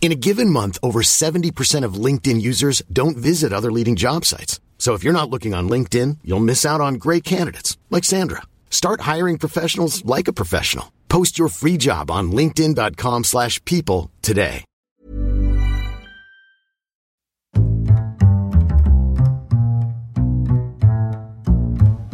In 0.00 0.12
a 0.12 0.14
given 0.14 0.48
month, 0.48 0.78
over 0.82 1.02
70% 1.02 1.84
of 1.84 1.94
LinkedIn 1.94 2.40
users 2.40 2.80
don't 2.90 3.18
visit 3.18 3.52
other 3.52 3.70
leading 3.70 3.96
job 3.96 4.24
sites. 4.24 4.58
So 4.78 4.94
if 4.94 5.04
you're 5.04 5.12
not 5.12 5.28
looking 5.28 5.52
on 5.52 5.68
LinkedIn, 5.68 6.16
you'll 6.24 6.40
miss 6.40 6.64
out 6.64 6.80
on 6.80 6.94
great 6.94 7.22
candidates 7.22 7.76
like 7.90 8.04
Sandra. 8.04 8.40
Start 8.70 9.02
hiring 9.02 9.36
professionals 9.36 10.02
like 10.06 10.26
a 10.26 10.32
professional. 10.32 10.90
Post 11.10 11.38
your 11.38 11.48
free 11.48 11.76
job 11.76 12.10
on 12.10 12.32
linkedin.com/people 12.32 14.10
today. 14.22 14.64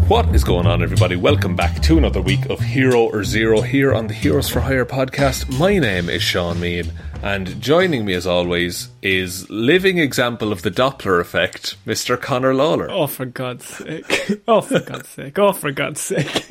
What 0.09 0.33
is 0.35 0.45
going 0.45 0.67
on, 0.67 0.83
everybody? 0.85 1.17
Welcome 1.17 1.57
back 1.57 1.83
to 1.83 1.99
another 1.99 2.21
week 2.23 2.47
of 2.47 2.61
Hero 2.61 3.03
or 3.11 3.25
Zero 3.25 3.61
here 3.61 3.93
on 3.93 4.07
the 4.07 4.15
Heroes 4.15 4.49
for 4.49 4.61
Hire 4.61 4.85
podcast. 4.85 5.59
My 5.59 5.79
name 5.79 6.09
is 6.09 6.23
Shaun 6.23 6.59
Meighan, 6.59 6.93
and 7.27 7.61
joining 7.61 8.05
me, 8.05 8.15
as 8.15 8.25
always, 8.25 8.89
is 9.03 9.51
living 9.51 9.99
example 9.99 10.53
of 10.53 10.63
the 10.63 10.71
Doppler 10.71 11.21
effect, 11.21 11.77
Mr. 11.85 12.21
Connor 12.21 12.55
Lawler. 12.55 12.89
Oh, 12.89 13.09
for 13.09 13.27
God's 13.27 13.67
sake. 13.67 14.41
Oh, 14.47 14.61
for 14.61 14.79
God's 14.79 15.09
sake. 15.09 15.37
Oh, 15.37 15.53
for 15.53 15.73
God's 15.73 16.01
sake. 16.01 16.47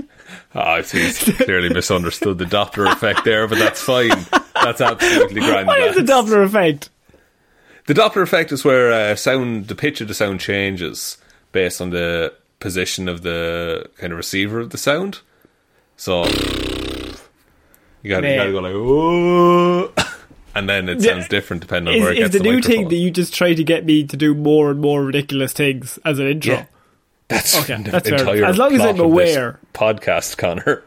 Oh, 0.53 0.81
he's 0.81 1.23
clearly 1.37 1.69
misunderstood 1.69 2.39
the 2.39 2.45
Doppler 2.45 2.91
effect 2.91 3.23
there, 3.23 3.47
but 3.47 3.57
that's 3.57 3.81
fine. 3.81 4.09
That's 4.53 4.81
absolutely 4.81 5.39
grand. 5.39 5.67
What 5.67 5.79
is 5.79 5.95
the. 5.95 6.01
Doppler 6.01 6.43
effect? 6.43 6.89
The 7.85 7.93
Doppler 7.93 8.23
effect 8.23 8.51
is 8.51 8.65
where 8.65 8.91
uh, 8.91 9.15
sound, 9.15 9.69
the 9.69 9.75
pitch 9.75 10.01
of 10.01 10.09
the 10.09 10.13
sound 10.13 10.41
changes 10.41 11.17
based 11.53 11.79
on 11.79 11.91
the 11.91 12.33
position 12.59 13.07
of 13.07 13.21
the 13.21 13.89
kind 13.97 14.11
of 14.11 14.17
receiver 14.17 14.59
of 14.59 14.71
the 14.71 14.77
sound. 14.77 15.19
So 15.95 16.25
you 16.25 18.09
got 18.09 18.23
Man. 18.23 18.45
to 18.45 18.51
go 18.51 18.59
like 18.59 18.73
whoa, 18.73 19.93
and 20.55 20.67
then 20.69 20.89
it 20.89 21.01
sounds 21.01 21.27
different 21.27 21.61
depending 21.61 21.93
on 21.93 21.97
Is, 21.99 22.03
where 22.03 22.11
it 22.11 22.17
is 22.17 22.19
gets 22.23 22.31
the, 22.33 22.37
the, 22.39 22.43
new 22.43 22.51
microphone. 22.55 22.75
thing 22.77 22.87
that 22.89 22.95
you 22.95 23.11
just 23.11 23.33
try 23.33 23.53
to 23.53 23.63
get 23.63 23.85
me 23.85 24.05
to 24.05 24.17
do 24.17 24.33
more 24.33 24.71
and 24.71 24.79
more 24.79 25.03
ridiculous 25.03 25.53
things 25.53 25.99
as 26.05 26.17
an 26.19 26.27
intro? 26.27 26.53
Yeah. 26.55 26.65
That's 27.27 27.57
Okay, 27.61 27.75
the 27.83 27.91
that's 27.91 28.09
fair. 28.09 28.19
entire 28.19 28.45
As 28.45 28.57
long 28.57 28.73
as 28.73 28.81
I'm 28.81 28.99
aware. 28.99 29.59
Podcast, 29.73 30.37
Connor. 30.37 30.83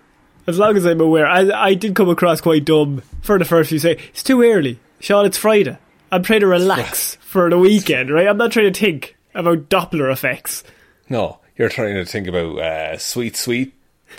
As 0.47 0.59
long 0.59 0.77
as 0.77 0.87
I'm 0.87 1.01
aware. 1.01 1.27
I, 1.27 1.51
I 1.51 1.75
did 1.75 1.95
come 1.95 2.09
across 2.09 2.41
quite 2.41 2.65
dumb 2.65 3.03
for 3.21 3.39
the 3.39 3.45
first 3.45 3.69
few 3.69 3.79
seconds. 3.79 4.07
It's 4.11 4.23
too 4.23 4.43
early. 4.43 4.79
Shaun, 5.01 5.27
it's 5.27 5.37
Friday. 5.37 5.77
I'm 6.11 6.23
trying 6.23 6.41
to 6.41 6.47
relax 6.47 7.17
for 7.17 7.51
the 7.51 7.59
weekend, 7.59 8.11
right? 8.11 8.27
I'm 8.27 8.39
not 8.39 8.51
trying 8.53 8.73
to 8.73 8.81
think 8.81 9.17
about 9.35 9.69
Doppler 9.69 10.11
effects. 10.11 10.65
No, 11.11 11.41
you're 11.57 11.69
trying 11.69 11.95
to 11.97 12.05
think 12.07 12.27
about 12.29 12.59
uh, 12.59 12.97
sweet, 12.99 13.37
sweet 13.37 13.75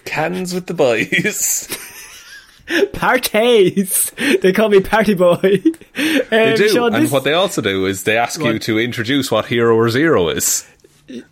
cans 0.05 0.53
with 0.53 0.67
the 0.67 0.73
boys. 0.75 1.67
Parties! 2.93 4.11
They 4.41 4.53
call 4.53 4.69
me 4.69 4.81
Party 4.81 5.13
Boy. 5.13 5.61
Um, 5.63 6.21
they 6.29 6.55
do, 6.55 6.69
Shaun, 6.69 6.93
and 6.93 7.05
this, 7.05 7.11
what 7.11 7.23
they 7.23 7.33
also 7.33 7.61
do 7.61 7.85
is 7.85 8.03
they 8.03 8.17
ask 8.17 8.41
you 8.41 8.59
to 8.59 8.79
introduce 8.79 9.31
what 9.31 9.47
hero 9.47 9.75
or 9.75 9.89
zero 9.89 10.29
is. 10.29 10.65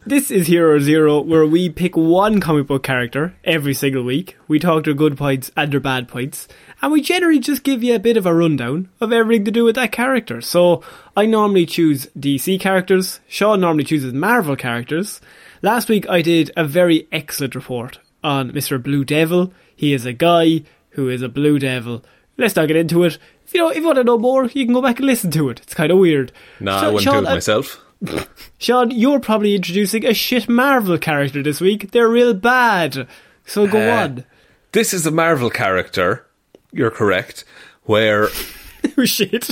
This 0.07 0.31
is 0.31 0.47
Hero 0.47 0.79
Zero, 0.79 1.21
where 1.21 1.45
we 1.45 1.69
pick 1.69 1.95
one 1.95 2.41
comic 2.41 2.65
book 2.65 2.81
character 2.81 3.35
every 3.43 3.75
single 3.75 4.03
week. 4.03 4.35
We 4.47 4.57
talk 4.57 4.85
their 4.85 4.95
good 4.95 5.15
points 5.15 5.51
and 5.55 5.71
their 5.71 5.79
bad 5.79 6.07
points, 6.07 6.47
and 6.81 6.91
we 6.91 7.01
generally 7.01 7.37
just 7.37 7.63
give 7.63 7.83
you 7.83 7.93
a 7.93 7.99
bit 7.99 8.17
of 8.17 8.25
a 8.25 8.33
rundown 8.33 8.89
of 8.99 9.13
everything 9.13 9.45
to 9.45 9.51
do 9.51 9.63
with 9.63 9.75
that 9.75 9.91
character. 9.91 10.41
So, 10.41 10.81
I 11.15 11.27
normally 11.27 11.67
choose 11.67 12.07
DC 12.17 12.59
characters, 12.59 13.19
Sean 13.27 13.61
normally 13.61 13.83
chooses 13.83 14.13
Marvel 14.13 14.55
characters. 14.55 15.21
Last 15.61 15.89
week 15.89 16.09
I 16.09 16.23
did 16.23 16.51
a 16.57 16.65
very 16.65 17.07
excellent 17.11 17.53
report 17.53 17.99
on 18.23 18.51
Mr. 18.51 18.81
Blue 18.81 19.05
Devil. 19.05 19.53
He 19.75 19.93
is 19.93 20.07
a 20.07 20.13
guy 20.13 20.63
who 20.97 21.07
is 21.09 21.21
a 21.21 21.29
Blue 21.29 21.57
Devil. 21.59 22.03
Let's 22.37 22.55
not 22.55 22.67
get 22.67 22.75
into 22.75 23.03
it. 23.05 23.17
If 23.45 23.53
you 23.53 23.61
know, 23.61 23.69
if 23.69 23.77
you 23.77 23.85
want 23.85 23.95
to 23.97 24.03
know 24.03 24.17
more, 24.17 24.45
you 24.47 24.65
can 24.65 24.73
go 24.73 24.81
back 24.81 24.97
and 24.97 25.05
listen 25.05 25.31
to 25.31 25.49
it. 25.49 25.61
It's 25.61 25.73
kind 25.73 25.91
of 25.91 25.97
weird. 25.99 26.31
Nah, 26.59 26.81
So, 26.81 26.85
I 26.85 26.89
wouldn't 26.89 27.03
Shaun, 27.03 27.23
do 27.23 27.29
it 27.29 27.31
uh, 27.31 27.35
myself. 27.35 27.83
Shaun, 28.57 28.91
you're 28.91 29.19
probably 29.19 29.55
introducing 29.55 30.05
a 30.05 30.13
shit 30.13 30.49
Marvel 30.49 30.97
character 30.97 31.41
this 31.41 31.61
week. 31.61 31.91
They're 31.91 32.09
real 32.09 32.33
bad. 32.33 33.07
So 33.45 33.67
go 33.67 33.79
Uh, 33.79 33.95
on. 34.03 34.25
This 34.73 34.93
is 34.93 35.05
a 35.05 35.11
Marvel 35.11 35.49
character. 35.49 36.25
You're 36.71 36.91
correct. 36.91 37.45
Where 37.83 38.27
Oh 38.97 39.05
shit. 39.05 39.49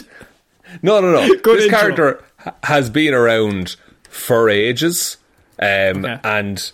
no, 0.81 0.99
no, 0.99 1.11
no. 1.11 1.27
Good 1.41 1.57
this 1.59 1.65
intro. 1.65 1.79
character 1.79 2.23
has 2.63 2.89
been 2.89 3.13
around 3.13 3.75
for 4.09 4.49
ages, 4.49 5.17
um, 5.59 6.05
Okay. 6.05 6.19
and 6.23 6.71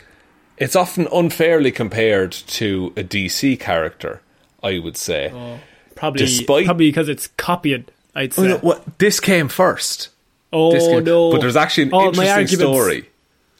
it's 0.58 0.76
often 0.76 1.08
unfairly 1.14 1.72
compared 1.72 2.32
to 2.32 2.94
a 2.98 3.04
DC 3.04 3.60
character. 3.60 4.22
I 4.64 4.80
would 4.80 4.98
say. 4.98 5.32
Oh, 5.34 5.60
probably 5.96 6.26
Despite- 6.26 6.66
probably 6.66 6.90
because 6.90 7.10
it's 7.10 7.28
copying, 7.38 7.86
I'd 8.16 8.34
Oh, 8.38 8.44
say. 8.44 8.48
no, 8.50 8.58
what, 8.60 9.00
this 9.00 9.20
came 9.20 9.48
first. 9.48 10.10
Oh, 10.54 10.72
This 10.72 10.86
came- 10.88 11.04
no. 11.04 11.32
But 11.32 11.42
there's 11.42 11.56
actually 11.56 11.84
an 11.86 11.94
All 11.94 12.12
my 12.14 12.26
interesting 12.28 12.60
story. 12.60 13.10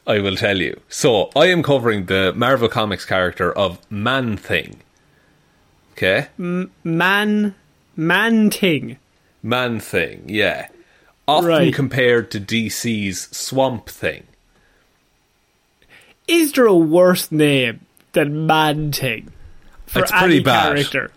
I 0.08 0.20
will 0.20 0.36
tell 0.36 0.58
you. 0.60 0.80
So 0.90 1.30
I 1.36 1.46
am 1.46 1.62
covering 1.64 2.06
the 2.08 2.34
Marvel 2.36 2.68
Comics 2.68 3.06
character 3.06 3.52
of 3.54 3.80
Man 3.90 4.36
Thing. 4.36 4.82
Okay, 5.94 6.28
Man 6.84 7.54
Man 7.96 8.50
Ting. 8.50 8.98
Man 9.44 9.80
Thing. 9.80 10.24
Yeah, 10.28 10.68
often 11.28 11.50
Right. 11.50 11.74
compared 11.74 12.32
to 12.32 12.40
DC's 12.40 13.28
Swamp 13.32 13.88
Thing. 13.90 14.24
Is 16.28 16.54
there 16.54 16.66
a 16.66 16.76
worse 16.76 17.32
name 17.32 17.82
than 18.14 18.46
Man 18.48 18.92
Ting? 18.92 19.32
For 19.92 20.00
It's 20.00 20.12
pretty 20.12 20.36
any 20.36 20.40
bad. 20.44 20.64
character. 20.76 21.12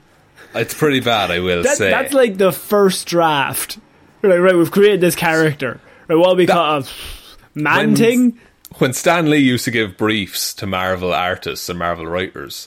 It's 0.55 0.75
pretty 0.75 1.01
bad, 1.01 1.31
I 1.31 1.41
will 1.41 1.63
That, 1.63 1.77
say. 1.77 1.91
that's 1.91 2.13
like 2.13 2.37
the 2.39 2.53
first 2.53 3.07
draft. 3.07 3.79
Right, 4.23 4.39
right, 4.39 4.55
we've 4.57 4.71
created 4.71 5.01
this 5.01 5.15
character. 5.17 5.81
Right, 6.09 6.17
what 6.17 6.37
we 6.37 6.47
call 6.47 6.77
uh, 6.77 6.79
it? 6.81 6.93
Man 7.55 7.77
When- 7.89 7.95
Ting? 7.95 8.39
when 8.79 8.93
Stan 8.93 9.31
Lee 9.31 9.39
used 9.39 9.65
to 9.67 9.71
give 9.71 9.97
briefs 9.97 10.53
to 10.55 10.67
Marvel 10.67 11.15
artists 11.15 11.69
and 11.69 11.79
Marvel 11.79 12.07
writers, 12.07 12.67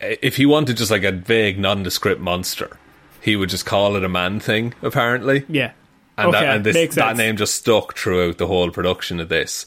if 0.00 0.36
he 0.36 0.46
wanted 0.46 0.76
just 0.76 0.90
like 0.90 1.02
a 1.04 1.12
vague, 1.12 1.58
nondescript 1.58 2.20
monster, 2.20 2.76
he 3.20 3.34
would 3.36 3.48
just 3.50 3.66
call 3.66 3.96
it 3.96 4.04
a 4.04 4.08
man 4.08 4.38
thing, 4.38 4.74
apparently. 4.82 5.44
Yeah. 5.48 5.72
And, 6.16 6.28
okay, 6.28 6.44
that, 6.46 6.56
and 6.56 6.64
this, 6.66 6.94
that 6.94 7.16
name 7.16 7.36
just 7.36 7.56
stuck 7.56 7.96
throughout 7.96 8.38
the 8.38 8.46
whole 8.46 8.70
production 8.70 9.18
of 9.18 9.28
this. 9.28 9.66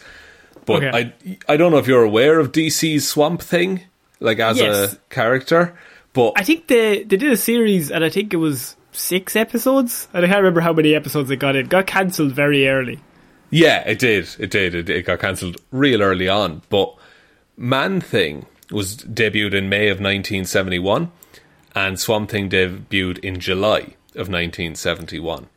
But 0.65 0.83
Okay. 0.83 1.13
I, 1.27 1.53
I 1.53 1.57
don't 1.57 1.71
know 1.71 1.77
if 1.77 1.87
you're 1.87 2.03
aware 2.03 2.39
of 2.39 2.51
DC's 2.53 3.05
Swamp 3.07 3.41
Thing, 3.41 3.81
like 4.19 4.39
as 4.39 4.57
Yes. 4.57 4.93
a 4.93 4.97
character. 5.13 5.77
But 6.13 6.33
I 6.35 6.43
think 6.43 6.67
they 6.67 7.03
they 7.03 7.17
did 7.17 7.31
a 7.31 7.37
series, 7.37 7.91
and 7.91 8.03
I 8.03 8.09
think 8.09 8.33
it 8.33 8.37
was 8.37 8.75
six 8.91 9.35
episodes. 9.35 10.07
I 10.13 10.21
can't 10.21 10.37
remember 10.37 10.61
how 10.61 10.73
many 10.73 10.95
episodes 10.95 11.29
it 11.29 11.37
got 11.37 11.55
in. 11.55 11.65
It 11.65 11.69
got 11.69 11.85
cancelled 11.87 12.31
very 12.33 12.67
early. 12.67 12.99
Yeah, 13.49 13.87
it 13.87 13.99
did. 13.99 14.27
It 14.39 14.49
did. 14.51 14.73
It, 14.75 14.89
it 14.89 15.05
got 15.05 15.19
cancelled 15.19 15.57
real 15.71 16.01
early 16.01 16.27
on. 16.27 16.63
But 16.69 16.93
Man 17.55 18.01
Thing 18.01 18.45
was 18.71 18.97
debuted 18.97 19.53
in 19.53 19.69
May 19.69 19.87
of 19.89 19.99
1971, 20.01 21.11
and 21.75 21.99
Swamp 21.99 22.29
Thing 22.31 22.49
debuted 22.49 23.19
in 23.19 23.39
July 23.39 23.95
of 24.15 24.27
1971. 24.29 25.47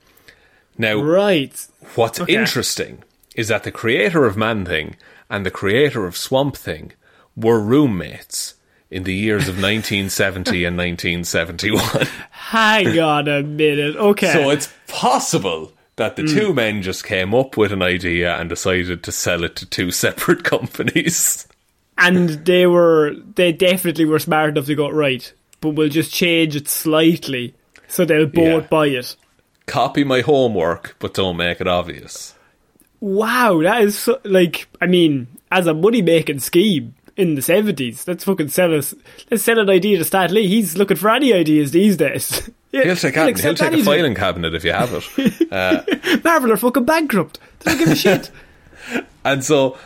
Now, 0.78 1.00
Right. 1.00 1.66
what's 1.94 2.20
Okay. 2.20 2.32
interesting 2.34 3.02
is 3.34 3.48
that 3.48 3.64
the 3.64 3.72
creator 3.72 4.24
of 4.26 4.36
Man 4.36 4.64
Thing 4.64 4.96
and 5.28 5.44
the 5.46 5.50
creator 5.50 6.06
of 6.06 6.16
Swamp 6.16 6.56
Thing 6.56 6.92
were 7.40 7.60
roommates 7.60 8.54
in 8.90 9.04
the 9.04 9.14
years 9.14 9.42
of 9.42 9.54
1970 9.54 10.64
and 10.64 10.76
1971. 10.76 12.06
Hang 12.30 12.98
on 13.00 13.28
a 13.28 13.42
minute. 13.42 13.96
Okay. 13.96 14.32
So 14.32 14.50
it's 14.50 14.72
possible 14.88 15.72
that 15.96 16.16
the 16.16 16.22
hmm. 16.22 16.28
two 16.28 16.54
men 16.54 16.82
just 16.82 17.04
came 17.04 17.34
up 17.34 17.56
with 17.56 17.72
an 17.72 17.82
idea 17.82 18.36
and 18.36 18.48
decided 18.48 19.02
to 19.04 19.12
sell 19.12 19.44
it 19.44 19.56
to 19.56 19.66
two 19.66 19.90
separate 20.04 20.44
companies. 20.44 21.46
and 21.98 22.30
they 22.46 22.66
were 22.66 23.14
they 23.34 23.52
definitely 23.52 24.04
were 24.06 24.18
smart 24.18 24.50
enough 24.50 24.66
to 24.66 24.74
go 24.74 24.90
right, 24.90 25.32
but 25.60 25.70
we'll 25.70 25.88
just 25.88 26.12
change 26.12 26.56
it 26.56 26.68
slightly 26.68 27.54
so 27.86 28.04
they'll 28.04 28.26
both 28.26 28.62
Yeah. 28.62 28.68
buy 28.68 28.86
it. 28.86 29.16
Copy 29.66 30.02
my 30.04 30.20
homework, 30.22 30.96
but 30.98 31.14
don't 31.14 31.36
make 31.36 31.60
it 31.60 31.68
obvious. 31.68 32.34
Wow, 33.00 33.62
that 33.62 33.82
is 33.82 33.98
so, 33.98 34.20
like 34.24 34.68
I 34.80 34.86
mean, 34.86 35.26
as 35.52 35.66
a 35.66 35.74
money 35.74 36.02
making 36.02 36.40
scheme 36.40 36.94
in 37.20 37.34
the 37.34 37.42
seventies, 37.42 38.06
let's 38.08 38.24
fucking 38.24 38.48
sell 38.48 38.74
us. 38.74 38.94
Let's 39.30 39.42
sell 39.42 39.58
an 39.58 39.70
idea 39.70 39.98
to 39.98 40.04
Stan 40.04 40.32
Lee. 40.32 40.48
He's 40.48 40.76
looking 40.76 40.96
for 40.96 41.10
any 41.10 41.32
ideas 41.32 41.70
these 41.72 41.96
days. 41.96 42.50
Yeah, 42.72 42.84
He'll 42.84 42.94
take, 42.94 43.14
he'll 43.16 43.26
accept 43.26 43.58
take 43.58 43.72
a 43.72 43.82
filing 43.82 44.14
cabinet 44.14 44.54
if 44.54 44.62
you 44.62 44.70
have 44.72 44.92
it. 44.94 46.22
Marvel 46.24 46.52
are 46.52 46.56
fucking 46.56 46.84
bankrupt. 46.84 47.40
They 47.58 47.72
don't 47.72 47.78
give 47.80 47.88
a 47.88 47.96
shit. 47.96 48.30
and 49.24 49.44
so 49.44 49.76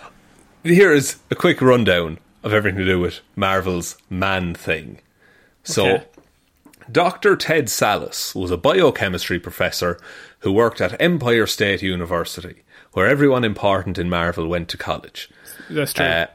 here 0.63 0.93
is 0.93 1.17
a 1.31 1.35
quick 1.35 1.63
rundown 1.63 2.19
of 2.43 2.53
everything 2.53 2.79
to 2.81 2.85
do 2.85 3.01
with 3.01 3.21
Marvel's 3.37 3.97
Man 4.11 4.55
Thing. 4.55 5.01
So, 5.63 5.87
Okay. 5.95 6.05
Dr. 6.93 7.37
Ted 7.37 7.69
Sallis 7.69 8.35
was 8.35 8.51
a 8.51 8.59
biochemistry 8.59 9.41
professor 9.41 9.99
who 10.41 10.53
worked 10.53 10.83
at 10.83 11.01
Empire 11.01 11.47
State 11.47 11.81
University, 11.81 12.65
where 12.93 13.07
everyone 13.07 13.45
important 13.45 13.97
in 13.99 14.11
Marvel 14.11 14.47
went 14.47 14.69
to 14.69 14.77
college. 14.77 15.31
That's 15.71 15.95
true. 15.95 16.05
Uh, 16.05 16.27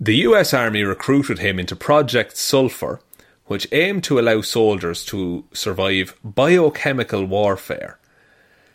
the 0.00 0.16
US 0.16 0.54
Army 0.54 0.82
recruited 0.82 1.38
him 1.38 1.58
into 1.58 1.74
Project 1.76 2.36
Sulphur, 2.36 3.00
which 3.46 3.66
aimed 3.72 4.04
to 4.04 4.18
allow 4.18 4.40
soldiers 4.42 5.04
to 5.06 5.44
survive 5.52 6.14
biochemical 6.22 7.24
warfare. 7.24 7.98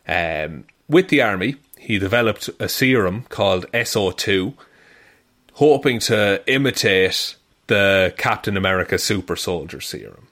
Um, 0.08 0.66
with 0.90 1.08
the 1.10 1.22
Army, 1.22 1.56
he 1.78 1.98
developed 2.00 2.50
a 2.60 2.68
serum 2.68 3.26
called 3.30 3.66
SO2, 3.72 4.54
hoping 5.54 6.00
to 6.00 6.42
imitate 6.48 7.36
the 7.68 8.14
Captain 8.18 8.58
America 8.58 8.98
Super 8.98 9.36
Soldier 9.36 9.80
serum. 9.82 10.28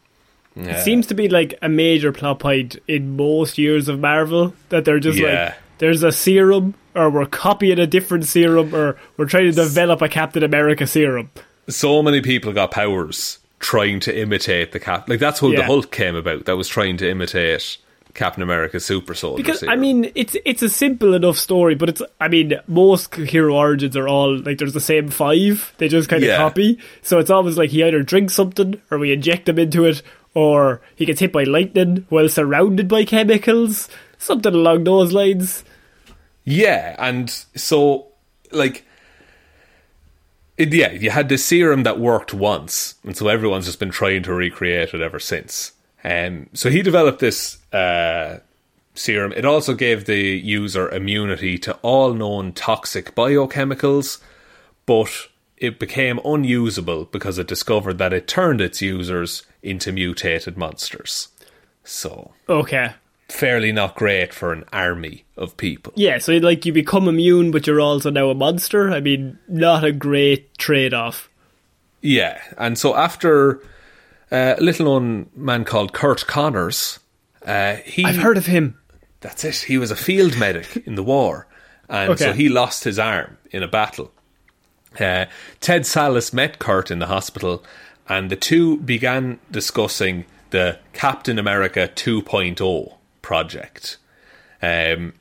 It 0.56 0.84
seems 0.84 1.08
to 1.08 1.14
be 1.14 1.30
like 1.30 1.58
a 1.62 1.70
major 1.70 2.12
plot 2.12 2.40
point 2.40 2.76
in 2.86 3.16
most 3.16 3.58
years 3.58 3.88
of 3.88 4.00
Marvel 4.02 4.54
that 4.68 4.84
they're 4.84 5.00
just 5.00 5.18
Yeah. 5.18 5.46
like, 5.46 5.54
there's 5.78 6.04
a 6.04 6.12
serum, 6.12 6.74
or 6.96 7.10
we're 7.10 7.26
copying 7.26 7.80
a 7.80 7.88
different 7.88 8.26
serum, 8.26 8.74
or 8.74 8.98
we're 9.18 9.26
trying 9.26 9.46
to 9.46 9.52
develop 9.52 10.02
a 10.02 10.10
Captain 10.10 10.44
America 10.44 10.86
serum. 10.88 11.30
So 11.68 12.02
many 12.02 12.22
people 12.22 12.54
got 12.54 12.72
powers 12.72 13.40
trying 13.60 14.00
to 14.02 14.20
imitate 14.20 14.72
the 14.72 14.80
Cap. 14.80 15.08
Like 15.08 15.20
that's 15.20 15.40
how 15.40 15.52
the 15.52 15.64
Hulk 15.64 15.92
came 15.92 16.16
about. 16.16 16.46
That 16.46 16.58
was 16.58 16.68
trying 16.68 16.98
to 16.98 17.10
imitate 17.10 17.78
Captain 18.14 18.44
America 18.44 18.80
Super 18.80 19.14
Soldier 19.14 19.42
Because 19.42 19.60
serum. 19.60 19.72
I 19.72 19.76
mean, 19.78 20.12
it's 20.16 20.36
it's 20.44 20.62
a 20.64 20.70
simple 20.70 21.14
enough 21.14 21.38
story, 21.38 21.76
but 21.76 21.88
it's 21.90 22.02
I 22.20 22.28
mean, 22.28 22.60
most 22.68 23.14
hero 23.16 23.56
origins 23.56 23.96
are 23.96 24.08
all 24.08 24.38
like 24.38 24.58
there's 24.58 24.74
the 24.74 24.80
same 24.82 25.10
five. 25.10 25.74
They 25.78 25.88
just 25.88 26.10
kind 26.10 26.24
of 26.24 26.28
Yeah. 26.30 26.38
copy. 26.38 26.80
So 27.04 27.20
it's 27.20 27.30
always 27.30 27.58
like 27.58 27.70
he 27.70 27.84
either 27.84 28.04
drinks 28.04 28.34
something, 28.34 28.82
or 28.90 28.98
we 28.98 29.14
inject 29.14 29.48
him 29.48 29.60
into 29.60 29.86
it, 29.86 30.02
or 30.34 30.82
he 30.96 31.06
gets 31.06 31.20
hit 31.22 31.32
by 31.32 31.44
lightning 31.44 32.06
while 32.10 32.28
surrounded 32.28 32.88
by 32.88 33.06
chemicals. 33.06 33.88
Something 34.18 34.54
along 34.54 34.84
those 34.84 35.14
lines. 35.14 35.64
Yeah, 36.44 36.96
and 36.98 37.30
so 37.30 38.08
like 38.52 38.86
it, 40.58 40.74
yeah, 40.74 40.92
you 40.92 41.10
had 41.10 41.30
this 41.30 41.46
serum 41.46 41.84
that 41.84 42.00
worked 42.00 42.34
once, 42.34 42.96
and 43.04 43.16
so 43.16 43.28
everyone's 43.28 43.66
just 43.66 43.80
been 43.80 43.90
trying 43.92 44.24
to 44.24 44.34
recreate 44.34 44.94
it 44.94 45.02
ever 45.02 45.20
since. 45.20 45.72
Um, 46.04 46.50
so 46.54 46.70
he 46.70 46.82
developed 46.82 47.20
this 47.20 47.58
uh, 47.74 48.40
serum. 48.94 49.34
It 49.34 49.46
also 49.46 49.74
gave 49.74 50.06
the 50.06 50.22
user 50.22 50.90
immunity 50.90 51.58
to 51.60 51.74
all 51.82 52.14
known 52.14 52.54
toxic 52.54 53.16
biochemicals, 53.16 54.20
but 54.86 55.28
it 55.58 55.80
became 55.80 56.20
unusable 56.26 57.06
because 57.06 57.38
it 57.38 57.48
discovered 57.48 57.98
that 58.00 58.14
it 58.14 58.28
turned 58.28 58.62
its 58.62 58.82
users 58.82 59.44
into 59.62 59.92
mutated 59.92 60.58
monsters. 60.58 61.30
So 61.84 62.32
Okay. 62.50 62.94
Fairly 63.32 63.72
not 63.72 63.96
great 63.96 64.34
for 64.34 64.52
an 64.52 64.66
army 64.74 65.24
of 65.38 65.56
people. 65.56 65.94
Yeah, 65.96 66.18
so 66.18 66.34
like 66.34 66.66
you 66.66 66.74
become 66.74 67.08
immune, 67.08 67.50
but 67.50 67.66
you're 67.66 67.80
also 67.80 68.10
now 68.10 68.30
a 68.30 68.36
monster. 68.36 68.92
I 68.92 69.00
mean, 69.00 69.40
not 69.48 69.86
a 69.86 69.94
great 69.94 70.58
trade 70.58 70.94
off. 70.94 71.30
Yeah, 72.02 72.42
and 72.58 72.78
so 72.78 72.94
after 72.94 73.62
uh, 74.34 74.56
a 74.58 74.62
little 74.62 74.86
known 74.86 75.30
man 75.34 75.64
called 75.64 75.94
Curt 75.94 76.28
Connors, 76.28 77.00
uh, 77.46 77.76
he 77.78 78.04
I've 78.04 78.18
heard 78.18 78.38
of 78.38 78.48
him. 78.48 78.78
that's 79.22 79.46
it. 79.46 79.56
He 79.56 79.78
was 79.78 79.92
a 79.92 79.96
field 79.96 80.38
medic 80.38 80.76
in 80.86 80.96
the 80.96 81.04
war, 81.04 81.48
and 81.88 82.20
so 82.20 82.34
he 82.34 82.50
lost 82.50 82.84
his 82.84 83.00
arm 83.00 83.38
in 83.52 83.64
a 83.64 83.68
battle. 83.68 84.12
Uh, 85.00 85.26
Ted 85.62 85.84
Sallis 85.84 86.34
met 86.34 86.60
Curt 86.60 86.92
in 86.92 87.00
the 87.00 87.08
hospital, 87.08 87.64
and 88.10 88.30
the 88.30 88.36
two 88.36 88.78
began 88.78 89.40
discussing 89.50 90.26
the 90.50 90.80
Captain 90.92 91.40
America 91.40 91.90
2.0 91.96 92.98
project. 93.22 93.98
Um, 94.62 95.14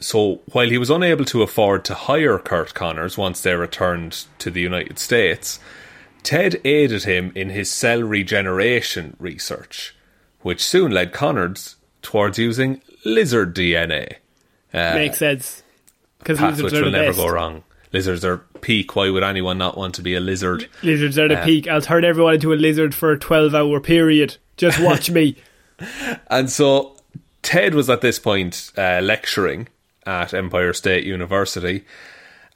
so 0.00 0.40
while 0.52 0.68
he 0.68 0.78
was 0.78 0.90
unable 0.90 1.24
to 1.26 1.42
afford 1.42 1.84
to 1.86 1.94
hire 1.94 2.38
Curt 2.38 2.74
Connors 2.74 3.16
once 3.16 3.40
they 3.40 3.54
returned 3.54 4.26
to 4.38 4.50
the 4.50 4.60
United 4.60 4.98
States, 4.98 5.58
Ted 6.22 6.60
aided 6.64 7.04
him 7.04 7.32
in 7.34 7.50
his 7.50 7.70
cell 7.70 8.02
regeneration 8.02 9.16
research, 9.18 9.94
which 10.40 10.64
soon 10.64 10.92
led 10.92 11.12
Connors 11.12 11.76
towards 12.02 12.38
using 12.38 12.80
lizard 13.04 13.54
DNA. 13.54 14.16
Makes 14.72 15.18
sense. 15.18 15.62
Because 16.18 16.40
lizards 16.40 16.72
are 16.72 16.84
will 16.84 16.90
the 16.90 16.90
never 16.90 17.08
best. 17.08 17.18
go 17.18 17.28
wrong. 17.28 17.62
Lizards 17.92 18.24
are 18.24 18.38
peak. 18.60 18.96
Why 18.96 19.08
would 19.10 19.22
anyone 19.22 19.58
not 19.58 19.76
want 19.76 19.94
to 19.96 20.02
be 20.02 20.14
a 20.14 20.20
lizard? 20.20 20.68
Lizards 20.82 21.16
are 21.18 21.28
the 21.28 21.36
peak. 21.44 21.68
I'll 21.68 21.80
turn 21.80 22.04
everyone 22.04 22.34
into 22.34 22.52
a 22.52 22.56
lizard 22.56 22.94
for 22.94 23.12
a 23.12 23.18
12 23.18 23.54
hour 23.54 23.78
period. 23.78 24.36
Just 24.56 24.80
watch 24.80 25.10
me. 25.12 25.36
And 26.28 26.50
so 26.50 26.93
Ted 27.44 27.74
was 27.74 27.90
at 27.90 28.00
this 28.00 28.18
point 28.18 28.72
uh, 28.76 29.00
lecturing 29.02 29.68
at 30.06 30.34
Empire 30.34 30.72
State 30.72 31.04
University, 31.04 31.84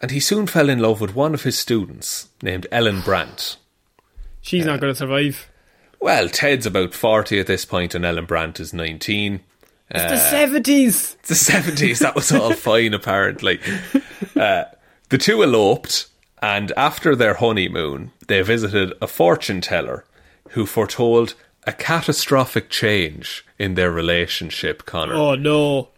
and 0.00 0.10
he 0.10 0.20
soon 0.20 0.46
fell 0.46 0.68
in 0.68 0.78
love 0.78 1.00
with 1.00 1.14
one 1.14 1.34
of 1.34 1.42
his 1.42 1.58
students 1.58 2.28
named 2.42 2.66
Ellen 2.72 3.00
Brandt. 3.02 3.56
She's 4.40 4.64
not 4.64 4.80
going 4.80 4.92
to 4.92 4.98
survive. 4.98 5.48
Well, 6.00 6.28
Ted's 6.28 6.66
about 6.66 6.94
40 6.94 7.38
at 7.40 7.46
this 7.46 7.64
point, 7.64 7.94
and 7.94 8.04
Ellen 8.04 8.24
Brandt 8.24 8.60
is 8.60 8.72
19. 8.72 9.40
It's 9.90 10.30
the 10.30 10.36
70s. 10.36 11.16
It's 11.20 11.28
the 11.28 11.52
70s, 11.52 11.98
that 11.98 12.14
was 12.14 12.30
all 12.32 12.52
fine, 12.54 12.94
apparently. 12.94 13.60
Uh, 14.36 14.64
the 15.08 15.18
two 15.18 15.42
eloped, 15.42 16.06
and 16.40 16.72
after 16.76 17.16
their 17.16 17.34
honeymoon, 17.34 18.12
they 18.26 18.40
visited 18.42 18.92
a 19.02 19.06
fortune 19.06 19.60
teller 19.60 20.04
who 20.50 20.66
foretold 20.66 21.34
a 21.64 21.72
catastrophic 21.72 22.70
change 22.70 23.44
in 23.58 23.74
their 23.74 23.90
relationship, 23.90 24.86
Connor. 24.86 25.14
Oh 25.14 25.34
no. 25.34 25.88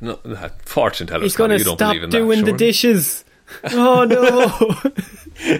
No, 0.00 0.18
uh, 0.24 0.48
fortune 0.64 1.06
teller. 1.06 1.22
He's 1.22 1.36
going 1.36 1.50
to 1.50 1.58
stop 1.58 1.78
believe 1.78 2.02
in 2.04 2.10
that, 2.10 2.16
doing 2.16 2.44
the 2.44 2.52
dishes. 2.52 3.24
Oh 3.72 4.04
no. 4.04 4.92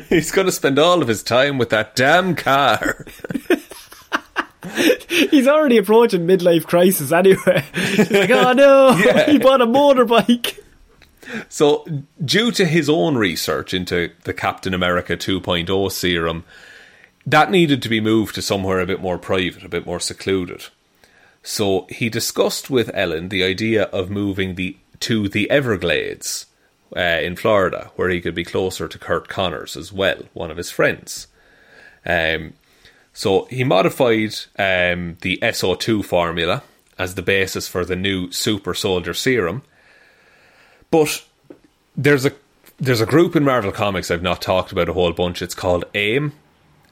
He's 0.09 0.31
going 0.31 0.47
to 0.47 0.53
spend 0.53 0.79
all 0.79 1.03
of 1.03 1.09
his 1.09 1.23
time 1.23 1.59
with 1.59 1.71
that 1.71 1.95
damn 1.95 2.35
car. 2.35 3.07
He's 5.09 5.47
already 5.47 5.77
approaching 5.77 6.27
midlife 6.27 6.67
crisis 6.67 7.13
anyway. 7.13 7.65
He's 7.75 8.11
like, 8.11 8.31
oh 8.31 8.53
no. 8.53 8.97
Yeah. 9.05 9.31
He 9.31 9.39
bought 9.39 9.61
a 9.61 9.67
motorbike. 9.67 10.59
So, 11.49 11.85
due 12.25 12.53
to 12.53 12.65
his 12.65 12.89
own 12.89 13.17
research 13.17 13.75
into 13.75 14.13
the 14.25 14.33
Captain 14.33 14.73
America 14.73 15.17
2.0 15.17 15.91
serum, 15.91 16.45
that 17.27 17.51
needed 17.51 17.83
to 17.83 17.89
be 17.89 18.01
moved 18.01 18.37
to 18.37 18.43
somewhere 18.43 18.81
a 18.81 18.87
bit 18.87 19.01
more 19.01 19.19
private, 19.19 19.65
a 19.65 19.69
bit 19.69 19.85
more 19.85 20.01
secluded. 20.01 20.67
So 21.43 21.87
he 21.91 22.09
discussed 22.09 22.71
with 22.71 22.91
Ellen 22.95 23.29
the 23.29 23.43
idea 23.43 23.85
of 23.85 24.11
moving 24.11 24.55
the 24.55 24.77
to 25.01 25.29
the 25.29 25.51
Everglades 25.51 26.47
uh, 26.97 27.01
in 27.01 27.37
Florida, 27.37 27.91
where 27.97 28.09
he 28.09 28.21
could 28.21 28.35
be 28.35 28.45
closer 28.45 28.89
to 28.89 28.99
Curt 28.99 29.29
Connors 29.29 29.77
as 29.77 29.93
well, 29.93 30.23
one 30.33 30.51
of 30.51 30.57
his 30.57 30.71
friends. 30.71 31.27
Um, 32.05 32.55
so 33.13 33.45
he 33.47 33.65
modified 33.65 34.35
um, 34.59 35.19
the 35.21 35.39
SO2 35.43 36.05
formula 36.05 36.63
as 36.99 37.15
the 37.15 37.23
basis 37.23 37.69
for 37.69 37.85
the 37.85 37.97
new 37.97 38.31
super 38.31 38.75
soldier 38.75 39.15
serum. 39.15 39.63
But 40.91 41.25
there's 41.97 42.25
a 42.25 42.33
there's 42.79 43.01
a 43.01 43.07
group 43.07 43.35
in 43.35 43.45
Marvel 43.45 43.73
Comics 43.73 44.11
I've 44.11 44.23
not 44.23 44.43
talked 44.43 44.71
about 44.71 44.89
a 44.89 44.93
whole 44.93 45.13
bunch. 45.13 45.41
It's 45.43 45.55
called 45.55 45.85
AIM, 45.95 46.33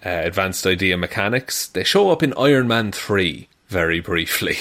uh, 0.04 0.08
Advanced 0.25 0.66
Idea 0.66 0.96
Mechanics. 0.96 1.66
They 1.68 1.84
show 1.84 2.11
up 2.11 2.23
in 2.23 2.34
Iron 2.37 2.68
Man 2.68 2.92
3 2.92 3.49
very 3.68 4.00
briefly. 4.00 4.56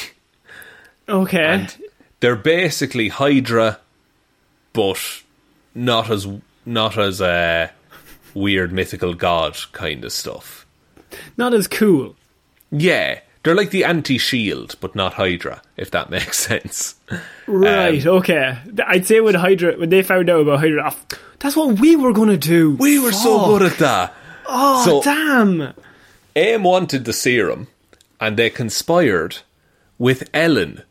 Okay. 1.09 1.43
And 1.43 1.75
they're 2.21 2.35
basically 2.35 3.09
Hydra, 3.09 3.79
but 4.71 5.21
not 5.75 6.09
as 6.09 6.27
not 6.65 6.97
as 6.97 7.19
a 7.19 7.71
weird 8.33 8.71
mythical 8.71 9.13
god 9.13 9.57
kind 9.73 10.05
of 10.05 10.11
stuff. 10.13 10.65
Not 11.37 11.53
as 11.53 11.67
cool. 11.67 12.15
Yeah, 12.71 13.19
they're 13.43 13.53
like 13.53 13.69
the 13.71 13.83
anti-shield, 13.83 14.77
but 14.79 14.95
not 14.95 15.13
Hydra, 15.15 15.61
if 15.75 15.91
that 15.91 16.09
makes 16.09 16.37
sense. 16.39 16.95
Right, 17.47 18.05
Um, 18.07 18.15
okay. 18.19 18.57
I'd 18.87 19.05
say 19.05 19.19
when 19.19 19.35
Hydra, 19.35 19.73
when 19.77 19.89
they 19.89 20.01
found 20.03 20.29
out 20.29 20.39
about 20.41 20.59
Hydra, 20.59 20.83
"Ah, 20.85 21.17
that's 21.39 21.55
what 21.57 21.79
we 21.79 21.95
were 21.97 22.13
going 22.13 22.29
to 22.29 22.37
do. 22.37 22.71
We 22.75 22.97
were 22.99 23.11
so 23.11 23.45
good 23.47 23.61
at 23.63 23.77
that. 23.79 24.15
Oh, 24.45 24.85
So- 24.85 25.01
damn. 25.01 25.73
AIM 26.35 26.63
wanted 26.63 27.05
the 27.05 27.13
serum, 27.13 27.67
and 28.19 28.37
they 28.37 28.49
conspired 28.49 29.37
with 29.99 30.29
Ellen, 30.33 30.81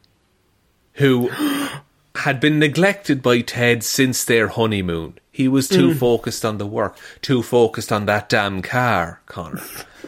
who 0.95 1.29
had 2.17 2.39
been 2.41 2.59
neglected 2.59 3.23
by 3.23 3.41
Ted 3.41 3.83
since 3.83 4.25
their 4.25 4.49
honeymoon. 4.49 5.19
He 5.33 5.49
was 5.49 5.67
too 5.69 5.95
focused 5.95 6.45
on 6.45 6.59
the 6.59 6.67
work, 6.67 6.97
too 7.23 7.43
focused 7.43 7.91
on 7.91 8.07
that 8.07 8.29
damn 8.29 8.61
car, 8.63 9.21
Connor. 9.27 9.63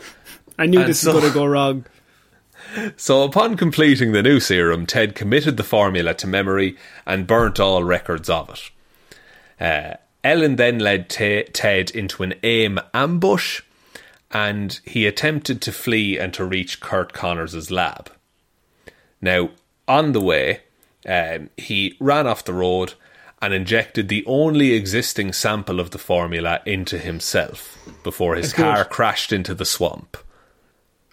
I 0.58 0.66
knew 0.66 0.80
And 0.80 0.88
this 0.90 1.00
so- 1.00 1.12
was 1.14 1.20
going 1.22 1.32
to 1.32 1.38
go 1.38 1.46
wrong. 1.46 1.86
So, 2.96 3.22
upon 3.22 3.56
completing 3.56 4.12
the 4.12 4.22
new 4.22 4.40
serum, 4.40 4.84
Ted 4.86 5.14
committed 5.14 5.56
the 5.56 5.62
formula 5.64 6.12
to 6.14 6.26
memory 6.26 6.76
and 7.06 7.26
burnt 7.26 7.58
all 7.60 7.84
records 7.84 8.28
of 8.28 8.50
it. 8.50 8.70
Uh, 9.64 9.96
Ellen 10.24 10.56
then 10.56 10.78
led 10.78 11.08
Te- 11.10 11.44
Ted 11.44 11.90
into 11.90 12.22
an 12.22 12.34
AIM 12.42 12.80
ambush, 12.94 13.60
and 14.30 14.80
he 14.84 15.06
attempted 15.06 15.60
to 15.62 15.70
flee 15.72 16.18
and 16.18 16.32
to 16.34 16.44
reach 16.44 16.80
Curt 16.80 17.12
Connors' 17.12 17.70
lab. 17.70 18.10
Now, 19.20 19.50
on 19.86 20.12
the 20.12 20.20
way, 20.20 20.60
um, 21.06 21.50
he 21.56 21.96
ran 22.00 22.26
off 22.26 22.44
the 22.44 22.54
road 22.54 22.94
and 23.42 23.52
injected 23.52 24.08
the 24.08 24.24
only 24.26 24.72
existing 24.72 25.32
sample 25.34 25.78
of 25.78 25.90
the 25.90 25.98
formula 25.98 26.60
into 26.64 26.98
himself 26.98 27.76
before 28.02 28.34
his 28.36 28.52
good. 28.54 28.62
car 28.62 28.84
crashed 28.86 29.32
into 29.32 29.54
the 29.54 29.66
swamp. 29.66 30.16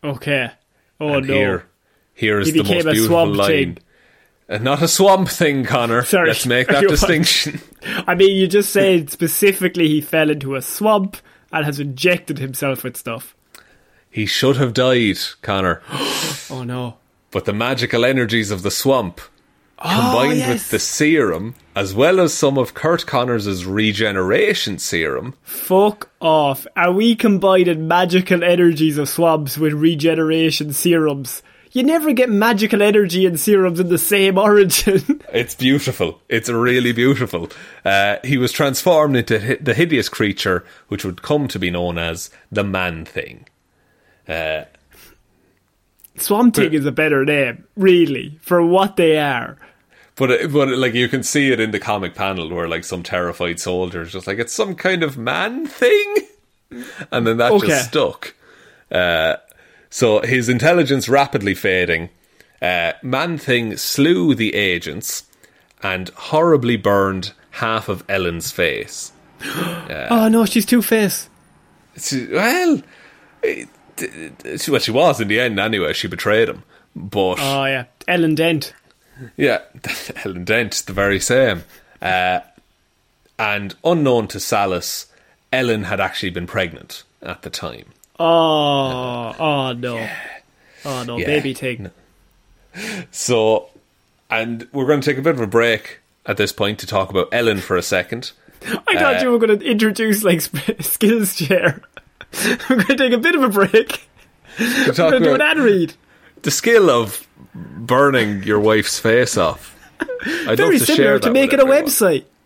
Okay. 0.03 0.51
Oh, 0.99 1.15
And 1.15 1.27
no. 1.27 1.33
here, 1.33 1.65
here 2.13 2.39
is 2.39 2.47
He 2.47 2.61
the 2.61 2.63
most 2.63 2.85
beautiful 2.85 3.27
line. 3.27 3.77
Uh, 4.51 4.57
not 4.57 4.81
a 4.81 4.87
swamp 4.87 5.29
thing, 5.29 5.63
Connor. 5.63 6.03
Sorry. 6.05 6.27
Let's 6.27 6.45
make 6.45 6.67
that 6.67 6.75
right. 6.81 6.89
distinction. 6.89 7.61
I 8.07 8.15
mean, 8.15 8.35
you 8.35 8.47
just 8.47 8.71
said 8.71 9.09
specifically 9.09 9.87
he 9.87 10.01
fell 10.01 10.29
into 10.29 10.55
a 10.55 10.61
swamp 10.61 11.17
and 11.51 11.65
has 11.65 11.79
injected 11.79 12.37
himself 12.39 12.83
with 12.83 12.97
stuff. 12.97 13.35
He 14.09 14.25
should 14.25 14.57
have 14.57 14.73
died, 14.73 15.17
Connor. 15.41 15.81
Oh, 16.49 16.63
no. 16.65 16.97
But 17.31 17.45
the 17.45 17.53
magical 17.53 18.03
energies 18.03 18.51
of 18.51 18.61
the 18.61 18.71
swamp, 18.71 19.21
combined 19.77 20.31
Oh, 20.31 20.33
yes. 20.33 20.49
with 20.49 20.69
the 20.71 20.79
serum, 20.79 21.55
as 21.77 21.93
well 21.93 22.19
as 22.19 22.33
some 22.33 22.57
of 22.57 22.73
Curt 22.73 23.05
Connors' 23.05 23.63
regeneration 23.65 24.77
serum, 24.77 25.33
Fuck 25.43 26.09
off. 26.19 26.67
Are 26.75 26.91
we 26.91 27.15
combining 27.15 27.87
magical 27.87 28.43
energies 28.43 28.97
of 28.97 29.07
swamps 29.07 29.57
with 29.57 29.71
regeneration 29.71 30.73
serums? 30.73 31.41
You 31.73 31.83
never 31.83 32.11
get 32.11 32.29
magical 32.29 32.81
energy 32.81 33.25
and 33.25 33.39
serums 33.39 33.79
in 33.79 33.87
the 33.87 33.97
same 33.97 34.37
origin. 34.37 35.21
it's 35.33 35.55
beautiful. 35.55 36.19
It's 36.27 36.49
really 36.49 36.91
beautiful. 36.91 37.49
Uh, 37.85 38.17
he 38.23 38.37
was 38.37 38.51
transformed 38.51 39.15
into 39.15 39.39
hi- 39.39 39.57
the 39.61 39.73
hideous 39.73 40.09
creature 40.09 40.65
which 40.89 41.05
would 41.05 41.21
come 41.21 41.47
to 41.47 41.57
be 41.59 41.71
known 41.71 41.97
as 41.97 42.29
the 42.51 42.63
Man 42.65 43.05
Thing. 43.05 43.47
Uh, 44.27 44.63
Swamp 46.17 46.55
Thing 46.55 46.73
is 46.73 46.85
a 46.85 46.91
better 46.91 47.23
name, 47.25 47.63
really, 47.75 48.37
for 48.41 48.63
what 48.65 48.95
they 48.97 49.17
are. 49.17 49.57
But 50.15 50.51
but 50.51 50.67
like 50.69 50.93
you 50.93 51.07
can 51.07 51.23
see 51.23 51.51
it 51.51 51.59
in 51.59 51.71
the 51.71 51.79
comic 51.79 52.13
panel 52.15 52.49
where 52.53 52.67
like 52.67 52.83
some 52.83 53.01
terrified 53.01 53.59
soldier 53.59 54.01
is 54.01 54.11
just 54.11 54.27
like 54.27 54.37
it's 54.39 54.53
some 54.53 54.75
kind 54.75 55.03
of 55.03 55.17
man 55.17 55.65
thing, 55.65 56.15
and 57.11 57.25
then 57.25 57.37
that 57.37 57.53
Okay. 57.53 57.67
just 57.67 57.87
stuck. 57.87 58.35
Uh, 58.91 59.37
so 59.91 60.21
his 60.21 60.49
intelligence 60.49 61.07
rapidly 61.07 61.53
fading. 61.53 62.09
Uh, 62.61 62.93
man 63.03 63.37
thing 63.37 63.75
slew 63.77 64.33
the 64.33 64.55
agents 64.55 65.25
and 65.83 66.09
horribly 66.09 66.77
burned 66.77 67.33
half 67.51 67.89
of 67.89 68.03
Ellen's 68.09 68.51
face. 68.51 69.11
oh 69.45 70.29
no, 70.31 70.45
she's 70.45 70.65
Two 70.65 70.81
Face. 70.81 71.29
She- 71.97 72.27
well, 72.27 72.81
it, 73.43 73.67
it, 73.97 74.67
well, 74.69 74.79
she 74.79 74.91
was 74.91 75.19
in 75.19 75.27
the 75.27 75.39
end 75.39 75.59
anyway. 75.59 75.93
She 75.93 76.07
betrayed 76.07 76.49
him, 76.49 76.63
but 76.95 77.35
Oh 77.39 77.65
yeah, 77.65 77.85
Ellen 78.07 78.35
Dent. 78.35 78.73
Yeah, 79.35 79.59
Ellen 80.23 80.45
Dent, 80.45 80.83
the 80.87 80.93
very 80.93 81.19
same. 81.19 81.63
Uh, 82.01 82.39
and 83.37 83.75
unknown 83.83 84.27
to 84.29 84.37
Sallis, 84.37 85.07
Ellen 85.51 85.83
had 85.85 85.99
actually 85.99 86.29
been 86.29 86.47
pregnant 86.47 87.03
at 87.21 87.41
the 87.41 87.49
time. 87.49 87.85
Oh, 88.23 89.35
oh 89.39 89.73
no, 89.73 90.07
oh 90.85 91.03
no, 91.03 91.17
Yeah. 91.17 91.25
baby 91.25 91.53
thing. 91.53 91.89
So, 93.09 93.69
and 94.29 94.67
we're 94.71 94.85
going 94.85 95.01
to 95.01 95.09
take 95.09 95.17
a 95.17 95.21
bit 95.23 95.33
of 95.33 95.41
a 95.41 95.47
break 95.47 95.99
at 96.25 96.37
this 96.37 96.51
point 96.51 96.77
to 96.79 96.87
talk 96.87 97.09
about 97.09 97.29
Ellen 97.31 97.59
for 97.59 97.75
a 97.75 97.81
second. 97.81 98.31
I 98.87 98.93
thought 98.93 99.17
Uh, 99.17 99.19
you 99.23 99.31
were 99.31 99.39
going 99.39 99.57
to 99.59 99.65
introduce 99.65 100.23
like 100.23 100.41
skills 100.81 101.35
chair. 101.35 101.81
we're 102.69 102.75
going 102.75 102.85
to 102.85 102.95
take 102.95 103.13
a 103.13 103.17
bit 103.17 103.33
of 103.35 103.41
a 103.43 103.49
break. 103.49 104.07
We're 104.59 104.93
going 104.93 105.13
to 105.13 105.19
do 105.19 105.33
an 105.33 105.41
ad 105.41 105.57
read. 105.57 105.93
the 106.43 106.51
skill 106.51 106.89
of 106.91 107.27
burning 107.55 108.43
your 108.43 108.59
wife's 108.59 108.99
face 108.99 109.35
off. 109.35 109.75
I'd 110.47 110.57
Very 110.57 110.77
love 110.77 110.85
to 110.87 110.93
similar 110.93 111.19
to 111.19 111.31
making 111.31 111.59
a 111.59 111.65
website. 111.65 112.25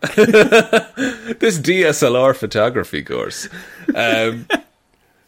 this 1.38 1.58
DSLR 1.58 2.34
photography 2.34 3.02
course. 3.02 3.48
Um, 3.94 4.46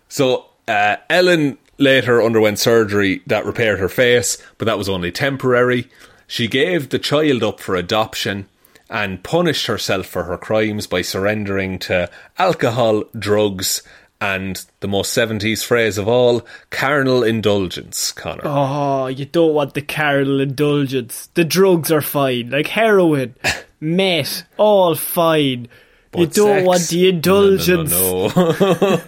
so 0.09 0.47
uh, 0.67 0.97
Ellen 1.09 1.59
later 1.79 2.23
underwent 2.23 2.59
surgery 2.59 3.23
that 3.27 3.47
repaired 3.47 3.79
her 3.79 3.89
face, 3.89 4.39
but 4.59 4.65
that 4.67 4.79
was 4.79 4.89
only 4.89 5.13
temporary. 5.13 5.89
She 6.27 6.49
gave 6.49 6.89
the 6.89 6.99
child 6.99 7.43
up 7.43 7.61
for 7.61 7.75
adoption 7.77 8.47
and 8.91 9.23
punished 9.23 9.67
herself 9.67 10.07
for 10.07 10.25
her 10.25 10.39
crimes 10.39 10.87
by 10.87 11.03
surrendering 11.03 11.79
to 11.79 12.11
alcohol, 12.39 13.05
drugs, 13.19 13.83
and 14.21 14.65
the 14.81 14.89
most 14.89 15.17
70s 15.17 15.65
phrase 15.65 15.97
of 15.99 16.09
all, 16.09 16.45
carnal 16.71 17.23
indulgence, 17.23 18.11
Connor. 18.13 18.43
Oh, 18.45 19.07
you 19.07 19.25
don't 19.25 19.55
want 19.55 19.75
the 19.75 19.83
carnal 19.83 20.41
indulgence. 20.41 21.29
The 21.35 21.45
drugs 21.45 21.93
are 21.93 22.01
fine, 22.01 22.51
like 22.51 22.67
heroin, 22.67 23.37
meth, 23.81 24.43
all 24.57 24.95
fine. 24.97 25.69
You 26.15 26.27
don't 26.27 26.57
sex? 26.59 26.67
want 26.67 26.89
the 26.89 27.09
indulgence. 27.09 27.91
No, 27.91 28.29
no, 28.29 29.03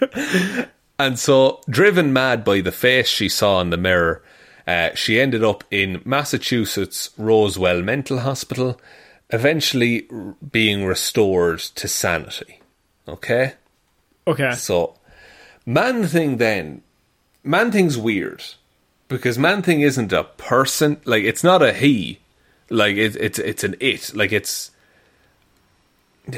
no. 0.00 0.64
and 0.98 1.18
so, 1.18 1.60
driven 1.68 2.12
mad 2.12 2.44
by 2.44 2.60
the 2.60 2.72
face 2.72 3.08
she 3.08 3.28
saw 3.28 3.60
in 3.60 3.70
the 3.70 3.76
mirror, 3.76 4.22
uh, 4.66 4.90
she 4.94 5.20
ended 5.20 5.42
up 5.42 5.64
in 5.70 6.02
Massachusetts 6.04 7.10
Roswell 7.16 7.82
Mental 7.82 8.20
Hospital, 8.20 8.80
eventually 9.30 10.06
r- 10.10 10.34
being 10.50 10.84
restored 10.84 11.58
to 11.60 11.88
sanity. 11.88 12.60
Okay? 13.08 13.54
Okay. 14.26 14.52
So, 14.52 14.94
Man 15.66 16.06
Thing 16.06 16.36
then, 16.36 16.82
Man 17.42 17.72
Thing's 17.72 17.98
weird 17.98 18.44
because 19.08 19.38
Man 19.38 19.62
Thing 19.62 19.80
isn't 19.80 20.12
a 20.12 20.24
person. 20.24 21.00
Like 21.04 21.24
it's 21.24 21.44
not 21.44 21.62
a 21.62 21.72
he. 21.72 22.20
Like 22.70 22.96
it, 22.96 23.16
it's 23.16 23.38
it's 23.38 23.64
an 23.64 23.76
it. 23.80 24.14
Like 24.14 24.32
it's. 24.32 24.70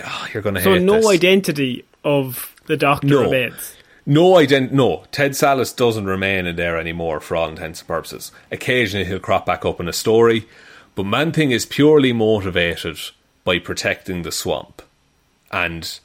Ah, 0.02 0.28
you're 0.32 0.42
gonna 0.42 0.62
So 0.62 0.74
hate 0.74 0.82
no 0.82 0.94
this. 0.96 1.08
identity 1.08 1.84
of 2.04 2.54
the 2.66 2.76
doctor 2.76 3.06
No. 3.06 3.22
remains. 3.22 3.76
No 4.06 4.32
ident. 4.32 4.70
No, 4.72 5.04
Ted 5.12 5.32
Sallis 5.32 5.74
doesn't 5.74 6.04
remain 6.06 6.46
in 6.46 6.56
there 6.56 6.78
anymore 6.78 7.20
for 7.20 7.36
all 7.36 7.48
intents 7.48 7.80
and 7.80 7.88
purposes. 7.88 8.32
Occasionally 8.50 9.06
he'll 9.06 9.18
crop 9.18 9.46
back 9.46 9.64
up 9.64 9.80
in 9.80 9.88
a 9.88 9.92
story, 9.92 10.46
but 10.94 11.04
Man 11.06 11.32
Thing 11.32 11.50
is 11.50 11.64
purely 11.66 12.12
motivated 12.12 12.98
by 13.44 13.58
protecting 13.58 14.22
the 14.22 14.32
swamp, 14.32 14.82
and 15.50 15.98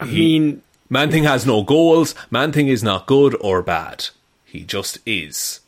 I 0.00 0.04
mean, 0.06 0.62
Man 0.90 1.10
Thing 1.10 1.24
has 1.24 1.44
no 1.46 1.62
goals. 1.62 2.14
Man 2.30 2.50
Thing 2.52 2.68
is 2.68 2.82
not 2.82 3.06
good 3.06 3.36
or 3.40 3.62
bad. 3.62 4.08
He 4.44 4.62
just 4.62 4.98
is. 5.06 5.60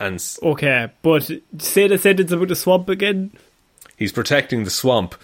and 0.00 0.16
s- 0.16 0.38
Okay, 0.42 0.88
but 1.02 1.30
say 1.58 1.86
the 1.86 1.96
sentence 1.98 2.32
about 2.32 2.48
the 2.48 2.56
swamp 2.56 2.88
again. 2.88 3.30
he's 3.96 4.10
protecting 4.12 4.64
the 4.64 4.70
swamp. 4.70 5.14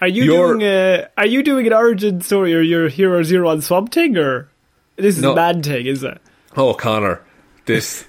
Are 0.00 0.08
you 0.08 0.24
doing 0.24 0.62
a, 0.62 1.06
Are 1.18 1.26
you 1.26 1.42
doing 1.42 1.66
an 1.66 1.72
origin 1.72 2.20
story 2.20 2.54
or 2.54 2.60
your 2.62 2.88
Hero 2.88 3.22
Zero 3.22 3.48
on 3.50 3.60
Swamp 3.60 3.92
Thing 3.92 4.16
or 4.16 4.48
this 4.96 5.16
is 5.16 5.22
No. 5.22 5.32
a 5.32 5.36
man 5.36 5.62
thing? 5.62 5.86
Is 5.86 6.02
it? 6.02 6.18
Oh, 6.56 6.74
Connor, 6.74 7.22
this 7.66 8.04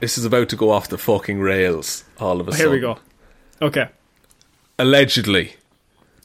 this 0.00 0.16
is 0.18 0.24
about 0.24 0.48
to 0.48 0.56
go 0.56 0.70
off 0.70 0.88
the 0.88 0.98
fucking 0.98 1.40
rails. 1.40 2.04
All 2.18 2.40
of 2.40 2.48
a 2.48 2.50
oh, 2.50 2.54
Here 2.54 2.64
sudden, 2.66 2.72
we 2.72 2.80
go. 2.80 2.98
Okay, 3.60 3.88
Allegedly, 4.78 5.54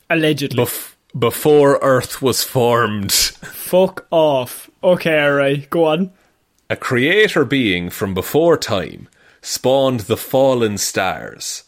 allegedly. 0.10 0.63
bef- 0.63 0.96
before 1.18 1.77
Earth 1.82 2.22
was 2.22 2.44
formed, 2.44 3.12
Fuck 3.12 4.08
off. 4.12 4.70
Okay, 4.84 5.22
alright, 5.22 5.70
go 5.70 5.86
on. 5.86 6.12
a 6.70 6.75
creator 6.75 7.46
being 7.46 7.89
from 7.89 8.13
before 8.13 8.58
time 8.58 9.08
spawned 9.42 10.01
the 10.01 10.18
fallen 10.18 10.77
stars. 10.77 11.63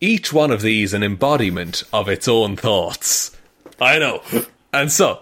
Each 0.00 0.32
one 0.32 0.50
of 0.50 0.60
these 0.62 0.92
an 0.92 1.02
embodiment 1.02 1.82
of 1.92 2.08
its 2.08 2.28
own 2.28 2.56
thoughts. 2.56 3.36
I 3.80 3.98
know. 3.98 4.22
And 4.72 4.92
so, 4.92 5.20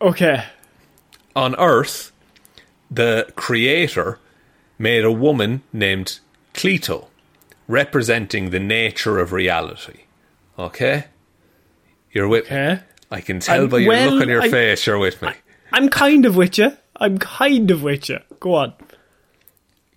Okay, 0.00 0.44
on 1.34 1.56
Earth, 1.56 2.12
the 2.88 3.26
creator 3.34 4.20
made 4.78 5.04
a 5.04 5.10
woman 5.10 5.62
named 5.72 6.20
Cleto, 6.54 7.08
representing 7.66 8.50
the 8.50 8.60
nature 8.60 9.18
of 9.18 9.32
reality. 9.32 10.02
Okay? 10.56 11.06
You're 12.12 12.28
with 12.28 12.44
okay. 12.44 12.74
me. 12.74 12.80
I 13.10 13.20
can 13.20 13.40
tell 13.40 13.60
I'm- 13.62 13.68
by 13.70 13.78
your 13.78 13.88
well, 13.88 14.10
look 14.12 14.22
on 14.22 14.28
your 14.28 14.42
I- 14.42 14.50
face 14.50 14.86
you're 14.86 14.98
with 14.98 15.20
me. 15.20 15.30
I'm 15.72 15.88
kind 15.88 16.24
of 16.26 16.36
with 16.36 16.56
you. 16.58 16.76
I'm 16.96 17.18
kind 17.18 17.72
of 17.72 17.82
with 17.82 18.08
you. 18.08 18.20
Go 18.38 18.54
on. 18.54 18.74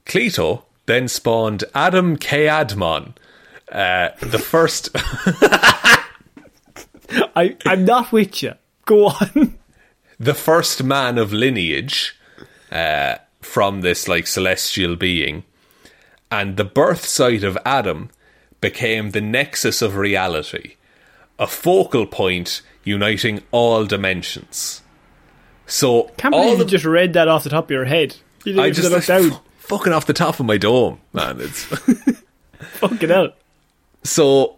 Cleto 0.08 0.64
then 0.88 1.08
spawned 1.08 1.64
Adam 1.76 2.18
K'ad-Mon, 2.18 3.14
uh, 3.74 4.10
the 4.22 4.40
first. 4.40 4.90
I, 7.36 7.56
I'm 7.66 7.86
not 7.86 8.12
with 8.12 8.42
you. 8.44 8.54
Go 8.86 9.08
on. 9.08 9.58
the 10.20 10.34
first 10.34 10.84
man 10.84 11.18
of 11.18 11.34
lineage 11.34 12.18
uh, 12.72 13.16
from 13.42 13.82
this 13.82 14.08
like 14.08 14.28
celestial 14.28 14.96
being, 14.96 15.44
and 16.32 16.58
the 16.58 16.64
birth 16.64 17.06
site 17.06 17.44
of 17.44 17.58
Adam 17.66 18.10
became 18.62 19.12
the 19.12 19.22
nexus 19.22 19.82
of 19.82 19.96
reality, 19.98 20.76
a 21.38 21.48
focal 21.48 22.06
point 22.06 22.62
uniting 22.84 23.42
all 23.52 23.86
dimensions. 23.86 24.82
So 25.66 26.04
Can't 26.18 26.34
believe 26.34 26.60
you 26.60 26.66
just 26.66 26.86
read 26.86 27.14
that 27.14 27.28
off 27.28 27.44
the 27.44 27.50
top 27.50 27.66
of 27.66 27.72
your 27.72 27.86
head. 27.86 28.16
You 28.44 28.54
didn't 28.54 28.64
I 28.66 28.68
even 28.68 28.76
just 28.76 28.92
look 28.92 29.06
down. 29.32 29.40
fucking 29.58 29.94
off 29.94 30.06
the 30.06 30.14
top 30.14 30.40
of 30.40 30.46
my 30.46 30.58
dome, 30.58 31.00
man. 31.14 31.40
It's 31.40 31.64
Fucking 32.80 33.10
hell. 33.10 33.34
So 34.04 34.58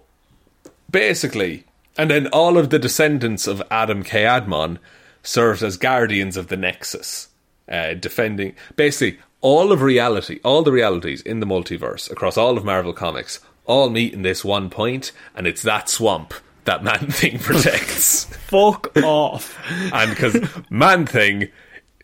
basically, 0.89 1.65
and 1.97 2.09
then 2.09 2.27
all 2.27 2.57
of 2.57 2.69
the 2.69 2.79
descendants 2.79 3.47
of 3.47 3.61
Adam 3.71 4.03
K'ad-Mon 4.03 4.79
served 5.23 5.63
as 5.63 5.77
guardians 5.77 6.37
of 6.37 6.47
the 6.47 6.57
Nexus, 6.57 7.29
uh, 7.69 7.93
defending 7.93 8.55
basically 8.75 9.19
all 9.41 9.71
of 9.71 9.81
reality, 9.81 10.39
all 10.43 10.63
the 10.63 10.71
realities 10.71 11.21
in 11.21 11.39
the 11.39 11.45
multiverse 11.45 12.09
across 12.11 12.37
all 12.37 12.57
of 12.57 12.65
Marvel 12.65 12.93
Comics, 12.93 13.39
all 13.65 13.89
meet 13.89 14.13
in 14.13 14.21
this 14.21 14.43
one 14.43 14.69
point, 14.69 15.11
and 15.35 15.47
it's 15.47 15.61
that 15.63 15.89
swamp 15.89 16.33
that 16.65 16.83
Man 16.83 17.07
Thing 17.11 17.39
protects. 17.39 18.25
Fuck 18.25 18.95
off. 18.97 19.57
and 19.93 20.09
because 20.11 20.35
Man 20.69 21.05
Thing, 21.05 21.49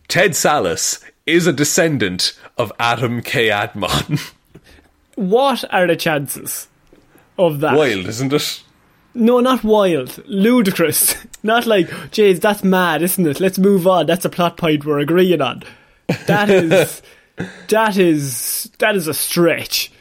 Ted 0.07 0.31
Sallis, 0.31 1.03
is 1.25 1.48
a 1.48 1.53
descendant 1.53 2.38
of 2.57 2.71
Adam 2.79 3.21
K'ad-Mon. 3.21 4.19
What 5.15 5.65
are 5.71 5.86
the 5.86 5.98
chances 5.98 6.67
of 7.38 7.59
that? 7.61 7.75
Wild, 7.77 8.05
isn't 8.07 8.33
it? 8.33 8.63
No, 9.13 9.39
not 9.41 9.63
wild. 9.63 10.23
Ludicrous. 10.27 11.15
Not 11.43 11.65
like, 11.65 11.89
jeez, 12.12 12.39
that's 12.39 12.63
mad, 12.63 13.01
isn't 13.01 13.25
it? 13.27 13.39
Let's 13.39 13.58
move 13.58 13.88
on. 13.88 14.06
That's 14.06 14.23
a 14.25 14.29
plot 14.29 14.58
point 14.58 14.86
we're 14.86 14.99
agreeing 14.99 15.41
on. 15.41 15.63
That 16.27 16.49
is, 16.51 17.01
that 17.69 17.97
is, 17.97 18.69
that 18.77 18.95
is 18.95 19.08
a 19.08 19.13
stretch. 19.13 19.91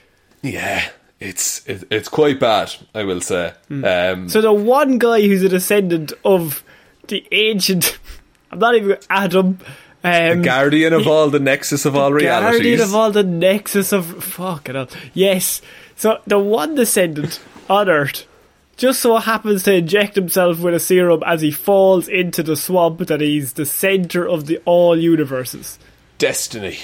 Yeah, 0.42 0.86
it's 1.18 1.66
it, 1.66 1.84
it's 1.90 2.08
quite 2.10 2.38
bad, 2.38 2.72
I 2.94 3.04
will 3.04 3.20
say. 3.22 3.52
Um, 3.70 4.28
So 4.28 4.40
the 4.42 4.52
one 4.52 4.98
guy 4.98 5.22
who's 5.22 5.42
a 5.42 5.48
descendant 5.48 6.12
of 6.24 6.62
the 7.08 7.26
ancient, 7.32 7.98
I'm 8.52 8.58
not 8.58 8.74
even 8.76 8.98
Adam, 9.08 9.58
um, 10.04 10.42
guardian 10.42 10.92
of 10.92 11.06
all 11.08 11.30
the 11.30 11.40
nexus 11.40 11.84
of 11.86 11.96
all 11.96 12.12
realities. 12.12 12.58
guardian 12.58 12.80
of 12.80 12.94
all 12.94 13.10
the 13.12 13.22
nexus 13.24 13.92
of 13.92 14.22
fucking 14.22 14.74
hell. 14.74 14.88
Yes. 15.14 15.62
So 16.00 16.18
the 16.26 16.38
one 16.38 16.76
descendant 16.76 17.40
on 17.68 17.90
Earth 17.90 18.26
just 18.78 19.02
so 19.02 19.18
happens 19.18 19.64
to 19.64 19.74
inject 19.74 20.14
himself 20.14 20.58
with 20.60 20.72
a 20.72 20.80
serum 20.80 21.22
as 21.26 21.42
he 21.42 21.50
falls 21.50 22.08
into 22.08 22.42
the 22.42 22.56
swamp 22.56 23.06
that 23.06 23.20
he's 23.20 23.52
the 23.52 23.66
center 23.66 24.26
of 24.26 24.46
the 24.46 24.62
all 24.64 24.98
universes. 24.98 25.78
Destiny, 26.16 26.78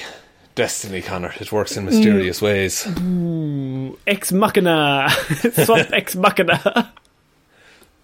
destiny, 0.55 1.01
Connor. 1.01 1.33
It 1.41 1.51
works 1.51 1.79
in 1.79 1.87
mysterious 1.87 2.41
mm. 2.41 2.43
ways. 2.43 2.87
Ooh, 3.01 3.99
Ex 4.07 4.33
machina, 4.33 5.09
swamp 5.65 5.95
ex 5.95 6.15
machina. 6.15 6.93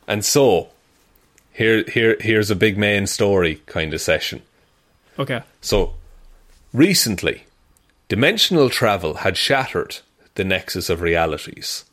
And 0.09 0.25
so, 0.25 0.71
here, 1.53 1.85
here, 1.91 2.17
here's 2.21 2.51
a 2.51 2.57
big 2.57 2.79
main 2.79 3.07
story 3.07 3.57
kind 3.67 3.93
of 3.93 4.01
session. 4.01 4.41
Okay. 5.19 5.43
So, 5.61 5.93
recently, 6.73 7.45
dimensional 8.09 8.71
travel 8.71 9.17
had 9.17 9.37
shattered 9.37 9.99
the 10.35 10.45
nexus 10.45 10.89
of 10.89 11.01
realities. 11.01 11.85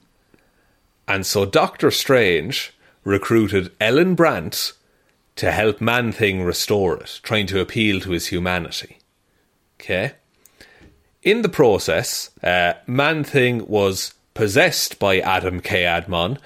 And 1.08 1.25
so 1.25 1.45
Doctor 1.45 1.91
Strange 1.91 2.73
recruited 3.04 3.71
Ellen 3.80 4.15
Brandt 4.15 4.73
to 5.36 5.52
help 5.52 5.82
Man 5.82 6.12
Thing 6.12 6.43
restore 6.43 6.97
it, 6.97 7.19
trying 7.23 7.47
to 7.47 7.60
appeal 7.60 7.99
to 8.02 8.12
his 8.12 8.28
humanity. 8.28 8.97
Okay? 9.80 10.13
In 11.23 11.41
the 11.41 11.49
process, 11.49 12.30
uh, 12.43 12.73
Man 12.86 13.23
Thing 13.23 13.65
was 13.67 14.13
possessed 14.34 14.99
by 14.99 15.19
Adam 15.19 15.62
K'ad-Mon. 15.62 16.38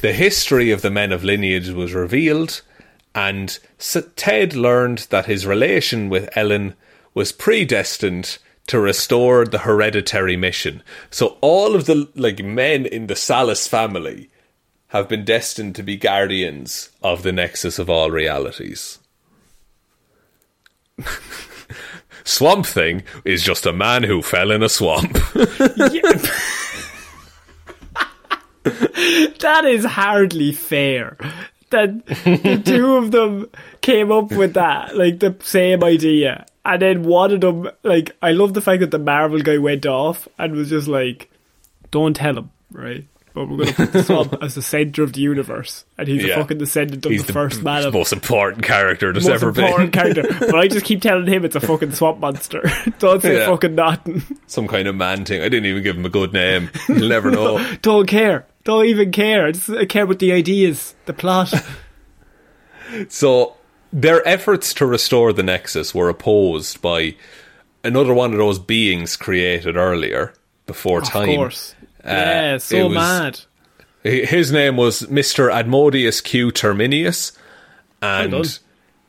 The 0.00 0.12
history 0.12 0.70
of 0.70 0.82
the 0.82 0.90
Men 0.90 1.12
of 1.12 1.24
Lineage 1.24 1.70
was 1.70 1.94
revealed, 1.94 2.62
and 3.14 3.58
Ted 4.16 4.54
learned 4.54 5.06
that 5.10 5.26
his 5.26 5.46
relation 5.46 6.08
with 6.08 6.28
Ellen 6.36 6.74
was 7.14 7.32
predestined 7.32 8.38
to 8.66 8.78
restore 8.78 9.44
the 9.44 9.58
hereditary 9.58 10.36
mission. 10.36 10.82
So 11.10 11.38
all 11.40 11.74
of 11.74 11.86
the 11.86 12.08
like 12.14 12.42
men 12.42 12.86
in 12.86 13.06
the 13.06 13.14
Sallis 13.14 13.68
family 13.68 14.30
have 14.88 15.08
been 15.08 15.24
destined 15.24 15.74
to 15.76 15.82
be 15.82 15.96
guardians 15.96 16.90
of 17.02 17.22
the 17.22 17.32
nexus 17.32 17.78
of 17.78 17.88
all 17.88 18.10
realities. 18.10 18.98
Swamp 22.24 22.66
Thing 22.66 23.02
is 23.24 23.42
just 23.42 23.66
a 23.66 23.72
man 23.72 24.04
who 24.04 24.22
fell 24.22 24.50
in 24.50 24.62
a 24.62 24.68
swamp. 24.68 25.18
That 28.64 29.64
is 29.64 29.84
hardly 29.84 30.52
fair. 30.52 31.16
That 31.72 32.06
the 32.06 32.62
two 32.64 32.94
of 32.96 33.10
them 33.10 33.50
came 33.80 34.12
up 34.12 34.30
with 34.30 34.54
that, 34.54 34.96
like 34.96 35.18
the 35.18 35.34
same 35.42 35.82
idea. 35.82 36.46
And 36.64 36.80
then 36.80 37.02
one 37.02 37.32
of 37.32 37.40
them, 37.40 37.68
like, 37.82 38.14
I 38.22 38.30
love 38.32 38.54
the 38.54 38.60
fact 38.60 38.80
that 38.80 38.90
the 38.92 38.98
Marvel 39.00 39.40
guy 39.40 39.58
went 39.58 39.84
off 39.84 40.28
and 40.38 40.54
was 40.54 40.68
just 40.70 40.86
like, 40.86 41.28
don't 41.90 42.14
tell 42.14 42.38
him, 42.38 42.50
right? 42.70 43.04
But 43.34 43.48
we're 43.48 43.56
going 43.56 43.68
to 43.68 43.74
put 43.74 43.92
the 43.94 44.02
swamp 44.04 44.36
as 44.42 44.54
the 44.54 44.60
centre 44.62 45.02
of 45.02 45.14
the 45.14 45.20
universe. 45.22 45.84
And 45.96 46.06
he's 46.06 46.22
Yeah. 46.22 46.34
the 46.36 46.42
fucking 46.42 46.58
descendant 46.58 47.04
of 47.06 47.10
He's 47.12 47.24
the, 47.24 47.32
first 47.32 47.62
man 47.62 47.84
of 47.86 47.94
most 47.94 48.12
important 48.12 48.62
character 48.62 49.10
there's 49.12 49.26
most 49.26 49.42
ever 49.42 49.48
important 49.48 49.90
been. 49.92 50.02
character. 50.14 50.36
But 50.38 50.54
I 50.54 50.68
just 50.68 50.84
keep 50.84 51.00
telling 51.00 51.26
him 51.26 51.44
it's 51.44 51.56
a 51.56 51.60
fucking 51.60 51.92
swamp 51.94 52.18
monster. 52.20 52.60
don't 52.98 53.22
say 53.22 53.38
Yeah. 53.38 53.46
fucking 53.46 53.74
nothing. 53.74 54.22
Some 54.46 54.68
kind 54.68 54.86
of 54.86 54.94
man 54.96 55.24
thing. 55.24 55.40
I 55.40 55.48
didn't 55.48 55.64
even 55.66 55.82
give 55.82 55.96
him 55.96 56.04
a 56.04 56.10
good 56.10 56.34
name. 56.34 56.70
You'll 56.88 57.08
never 57.08 57.30
know. 57.30 57.58
Don't 57.80 58.06
care. 58.06 58.44
Don't 58.64 58.86
even 58.86 59.10
care. 59.10 59.46
I 59.46 59.52
just 59.52 59.70
I 59.70 59.84
care 59.86 60.04
about 60.04 60.18
the 60.18 60.32
ideas, 60.32 60.94
the 61.06 61.12
plot. 61.12 61.52
So 63.08 63.56
their 63.90 64.26
efforts 64.28 64.74
to 64.74 64.84
restore 64.86 65.32
the 65.32 65.42
Nexus 65.42 65.94
were 65.94 66.10
opposed 66.10 66.82
by 66.82 67.14
another 67.82 68.12
one 68.12 68.32
of 68.32 68.38
those 68.38 68.58
beings 68.58 69.16
created 69.16 69.76
earlier 69.76 70.34
before 70.66 71.00
time. 71.00 71.28
Of 71.30 71.36
course. 71.36 71.74
Uh, 72.04 72.08
yeah, 72.10 72.54
it 72.56 72.60
so 72.60 72.86
was- 72.88 72.94
mad. 72.94 73.40
His 74.02 74.50
name 74.50 74.76
was 74.76 75.02
Mr. 75.02 75.48
Admodius 75.50 76.22
Q 76.24 76.50
Terminius, 76.50 77.32
and 78.02 78.58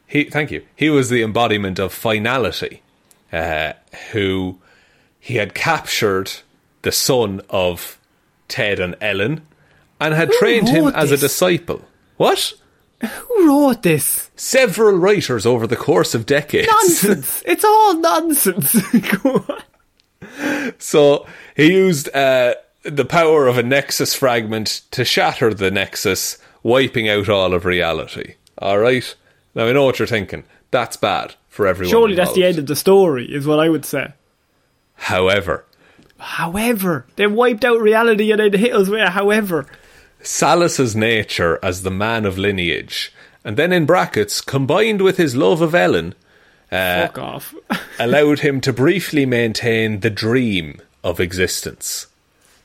he 0.06 0.26
thank 0.26 0.52
you. 0.52 0.63
He 0.76 0.92
was 0.92 1.10
the 1.10 1.24
embodiment 1.24 1.80
of 1.80 1.92
finality, 1.92 2.84
uh, 3.32 3.74
who 4.12 4.60
he 5.20 5.38
had 5.38 5.56
captured 5.56 6.32
the 6.84 6.92
son 6.92 7.42
of 7.50 7.98
Ted 8.48 8.80
and 8.80 8.96
Ellen, 9.02 9.42
and 10.00 10.14
had 10.14 10.32
trained 10.32 10.70
him 10.70 10.88
as 10.88 11.10
a 11.10 11.14
this? 11.14 11.22
disciple. 11.22 11.82
What? 12.18 12.54
Who 13.02 13.48
wrote 13.48 13.84
this? 13.84 14.30
Several 14.36 14.98
writers 14.98 15.46
over 15.46 15.68
the 15.68 15.76
course 15.76 16.16
of 16.16 16.26
decades. 16.26 16.68
Nonsense. 16.68 17.44
it's 17.46 17.64
all 17.64 17.96
nonsense. 17.96 18.74
Go 19.24 19.46
on. 19.50 20.74
So 20.80 21.26
he 21.56 21.72
used 21.74 22.14
uh, 22.16 22.56
the 22.84 23.06
power 23.06 23.48
of 23.48 23.58
a 23.58 23.64
nexus 23.64 24.16
fragment 24.16 24.82
to 24.92 25.04
shatter 25.04 25.54
the 25.54 25.72
nexus, 25.72 26.38
wiping 26.64 27.10
out 27.10 27.30
all 27.30 27.54
of 27.54 27.66
reality. 27.66 28.36
All 28.58 28.80
right. 28.80 29.16
Now 29.54 29.68
I 29.68 29.74
know 29.74 29.86
what 29.86 30.00
you're 30.00 30.08
thinking. 30.08 30.46
That's 30.72 30.98
bad 30.98 31.36
for 31.50 31.68
everyone. 31.68 31.92
Surely 31.92 32.16
that's 32.16 32.34
the 32.34 32.46
end 32.46 32.58
of 32.58 32.68
the 32.68 32.76
story, 32.76 33.26
is 33.26 33.46
what 33.46 33.60
I 33.60 33.70
would 33.70 33.86
say. 33.86 34.14
However, 34.96 35.66
However, 36.24 37.06
they 37.18 37.28
wiped 37.28 37.66
out 37.66 37.82
reality 37.82 38.32
and 38.32 38.40
then 38.40 38.54
hit 38.54 38.74
us 38.74 38.88
with 38.88 39.02
a 39.02 39.10
however. 39.10 39.66
Sallis's 40.22 40.96
nature 40.96 41.60
as 41.62 41.82
the 41.84 41.92
man 41.92 42.26
of 42.26 42.38
lineage, 42.38 43.12
and 43.44 43.58
then 43.58 43.74
in 43.74 43.86
brackets, 43.86 44.40
combined 44.40 45.02
with 45.02 45.18
his 45.18 45.36
love 45.36 45.62
of 45.62 45.76
Ellen, 45.76 46.16
Uh, 46.72 47.08
Fuck 47.08 47.18
off. 47.20 47.56
allowed 48.00 48.40
him 48.40 48.62
to 48.62 48.72
briefly 48.74 49.26
maintain 49.26 50.00
the 50.00 50.10
dream 50.10 50.82
of 51.04 51.20
existence. 51.20 52.08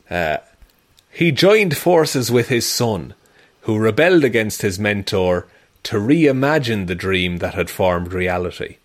Uh, 0.09 0.38
he 1.11 1.33
joined 1.33 1.77
forces 1.77 2.31
with 2.31 2.49
his 2.49 2.64
son, 2.64 3.12
who 3.62 3.77
rebelled 3.77 4.25
against 4.25 4.62
his 4.62 4.79
mentor 4.79 5.47
to 5.83 5.97
reimagine 5.97 6.87
the 6.87 6.94
dream 6.94 7.38
that 7.38 7.55
had 7.55 7.68
formed 7.68 8.12
reality. 8.12 8.77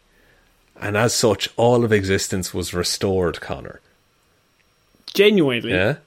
And 0.81 0.97
as 0.97 1.13
such, 1.13 1.47
all 1.57 1.85
of 1.85 1.93
existence 1.93 2.53
was 2.53 2.73
restored, 2.73 3.39
Connor. 3.39 3.79
Genuinely. 5.13 5.71
Yeah? 5.71 5.97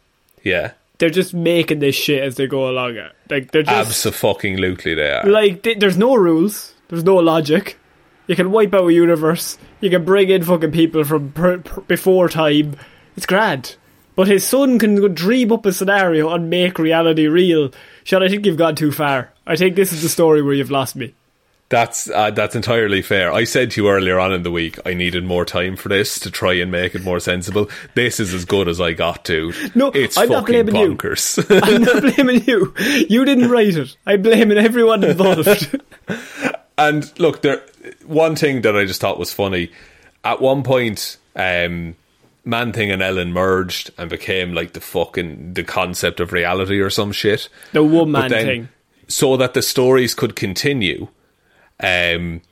Yeah. 0.42 0.72
They're 0.98 1.10
just 1.10 1.34
making 1.34 1.80
this 1.80 1.94
shit 1.94 2.22
as 2.22 2.36
they 2.36 2.46
go 2.46 2.70
along. 2.70 2.98
Like, 3.28 3.50
they're 3.50 3.62
just. 3.62 3.88
Absolutely 3.88 4.94
they 4.94 5.10
are. 5.10 5.24
Like, 5.28 5.62
th- 5.62 5.78
there's 5.78 5.98
no 5.98 6.14
rules. 6.14 6.74
There's 6.88 7.04
no 7.04 7.16
logic. 7.16 7.78
You 8.26 8.34
can 8.36 8.50
wipe 8.50 8.74
out 8.74 8.88
a 8.88 8.92
universe. 8.92 9.58
You 9.80 9.90
can 9.90 10.04
bring 10.04 10.30
in 10.30 10.42
fucking 10.42 10.72
people 10.72 11.04
from 11.04 11.32
per- 11.32 11.58
per- 11.58 11.82
before 11.82 12.28
time. 12.28 12.76
It's 13.16 13.26
grand. 13.26 13.76
But 14.14 14.28
his 14.28 14.44
son 14.44 14.78
can 14.78 15.14
dream 15.14 15.52
up 15.52 15.66
a 15.66 15.72
scenario 15.72 16.30
and 16.32 16.48
make 16.48 16.78
reality 16.78 17.26
real. 17.26 17.70
Shaun, 18.04 18.22
I 18.22 18.28
think 18.28 18.46
you've 18.46 18.56
gone 18.56 18.74
too 18.74 18.90
far. 18.90 19.30
I 19.46 19.56
think 19.56 19.76
this 19.76 19.92
is 19.92 20.02
the 20.02 20.08
story 20.08 20.40
where 20.42 20.54
you've 20.54 20.70
lost 20.70 20.96
me. 20.96 21.14
That's 21.68 22.08
uh, 22.08 22.30
that's 22.30 22.54
entirely 22.54 23.02
fair. 23.02 23.32
I 23.32 23.42
said 23.42 23.72
to 23.72 23.82
you 23.82 23.90
earlier 23.90 24.20
on 24.20 24.32
in 24.32 24.44
the 24.44 24.52
week 24.52 24.78
I 24.86 24.94
needed 24.94 25.24
more 25.24 25.44
time 25.44 25.74
for 25.74 25.88
this 25.88 26.20
to 26.20 26.30
try 26.30 26.52
and 26.54 26.70
make 26.70 26.94
it 26.94 27.02
more 27.02 27.18
sensible. 27.18 27.68
This 27.94 28.20
is 28.20 28.32
as 28.32 28.44
good 28.44 28.68
as 28.68 28.80
I 28.80 28.92
got 28.92 29.24
to. 29.24 29.52
No, 29.74 29.88
it's 29.88 30.16
I'm 30.16 30.28
not 30.28 30.46
blaming 30.46 30.76
you. 30.76 30.94
bonkers. 30.94 31.44
I'm 31.64 31.82
not 31.82 32.02
blaming 32.02 32.44
you. 32.44 32.72
You 33.08 33.24
didn't 33.24 33.50
write 33.50 33.76
it. 33.76 33.96
I'm 34.06 34.22
blaming 34.22 34.58
everyone 34.58 35.02
involved. 35.02 35.80
and 36.78 37.18
look, 37.18 37.42
there 37.42 37.62
one 38.04 38.36
thing 38.36 38.62
that 38.62 38.76
I 38.76 38.84
just 38.84 39.00
thought 39.00 39.18
was 39.18 39.32
funny. 39.32 39.72
At 40.24 40.40
one 40.40 40.62
point, 40.62 41.16
um, 41.34 41.96
Man 42.44 42.72
Thing 42.72 42.92
and 42.92 43.02
Ellen 43.02 43.32
merged 43.32 43.90
and 43.98 44.08
became 44.08 44.54
like 44.54 44.72
the 44.72 44.80
fucking 44.80 45.54
the 45.54 45.64
concept 45.64 46.20
of 46.20 46.32
reality 46.32 46.78
or 46.78 46.90
some 46.90 47.10
shit. 47.10 47.48
the 47.72 47.82
one 47.82 48.12
man 48.12 48.30
thing. 48.30 48.68
so 49.08 49.36
that 49.36 49.54
the 49.54 49.62
stories 49.62 50.14
could 50.14 50.36
continue. 50.36 51.08
Um, 51.80 52.42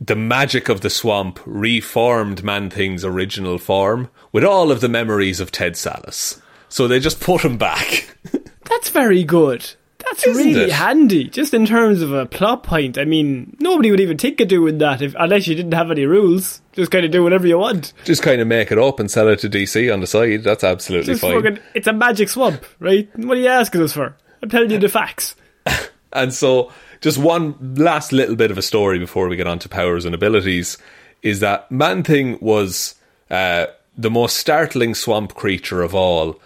the 0.00 0.16
magic 0.16 0.68
of 0.68 0.82
the 0.82 0.90
swamp 0.90 1.40
reformed 1.46 2.44
Man 2.44 2.70
Thing's 2.70 3.04
original 3.04 3.58
form 3.58 4.10
with 4.32 4.44
all 4.44 4.70
of 4.70 4.80
the 4.80 4.88
memories 4.88 5.40
of 5.40 5.50
Ted 5.50 5.72
Sallis. 5.74 6.40
So 6.68 6.86
they 6.86 7.00
just 7.00 7.20
put 7.20 7.42
him 7.44 7.56
back. 7.56 8.16
That's 8.64 8.90
very 8.90 9.24
good. 9.24 9.64
That's 9.98 10.26
Isn't 10.26 10.44
really 10.46 10.60
it? 10.66 10.72
handy. 10.72 11.24
Just 11.24 11.52
in 11.54 11.66
terms 11.66 12.00
of 12.02 12.12
a 12.12 12.26
plot 12.26 12.62
point. 12.62 12.96
I 12.98 13.04
mean, 13.04 13.56
nobody 13.58 13.90
would 13.90 13.98
even 14.00 14.18
think 14.18 14.40
of 14.40 14.46
doing 14.48 14.78
that 14.78 15.02
if 15.02 15.14
unless 15.18 15.46
you 15.48 15.54
didn't 15.56 15.72
have 15.74 15.90
any 15.90 16.04
rules. 16.04 16.60
Just 16.74 16.90
kind 16.92 17.04
of 17.04 17.10
do 17.10 17.24
whatever 17.24 17.46
you 17.46 17.58
want. 17.58 17.92
just 18.04 18.22
kind 18.22 18.40
of 18.40 18.46
make 18.46 18.70
it 18.70 18.78
up 18.78 19.00
and 19.00 19.10
sell 19.10 19.28
it 19.28 19.38
to 19.40 19.48
DC 19.48 19.92
on 19.92 20.00
the 20.00 20.06
side. 20.06 20.44
That's 20.44 20.62
absolutely 20.62 21.14
Just 21.14 21.22
fine. 21.22 21.42
fucking, 21.42 21.58
it's 21.74 21.86
a 21.86 21.92
magic 21.92 22.28
swamp, 22.28 22.64
right? 22.78 23.08
What 23.18 23.36
are 23.38 23.40
you 23.40 23.48
asking 23.48 23.82
us 23.82 23.94
for? 23.94 24.14
I'm 24.42 24.48
telling 24.50 24.70
you 24.70 24.78
the 24.78 24.88
facts. 24.88 25.34
And 26.12 26.32
so, 26.32 26.72
just 27.00 27.18
one 27.18 27.74
last 27.76 28.12
little 28.12 28.36
bit 28.36 28.50
of 28.50 28.58
a 28.58 28.62
story 28.62 28.98
before 28.98 29.28
we 29.28 29.36
get 29.36 29.46
on 29.46 29.58
to 29.60 29.68
powers 29.68 30.04
and 30.04 30.14
abilities 30.14 30.78
is 31.22 31.40
that 31.40 31.70
Man 31.70 32.02
Thing 32.02 32.38
was 32.40 32.94
uh, 33.30 33.66
the 33.96 34.10
most 34.10 34.36
startling 34.36 34.94
swamp 34.94 35.34
creature 35.34 35.82
of 35.82 35.94
all 35.94 36.40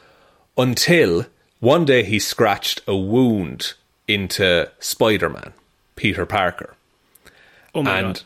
until 0.57 1.27
one 1.61 1.85
day 1.85 2.03
he 2.05 2.19
scratched 2.19 2.81
a 2.87 2.97
wound 2.97 3.75
into 4.09 4.71
Spider 4.79 5.29
Man, 5.29 5.53
Peter 5.97 6.27
Parker, 6.27 6.75
Oh 7.75 7.81
and 7.81 7.87
god. 8.15 8.23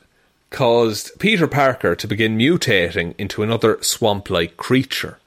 caused 0.50 1.18
Peter 1.18 1.46
Parker 1.46 1.94
to 1.96 2.06
begin 2.06 2.38
mutating 2.38 3.14
into 3.18 3.42
another 3.42 3.82
swamp 3.82 4.30
like 4.30 4.56
creature. 4.56 5.18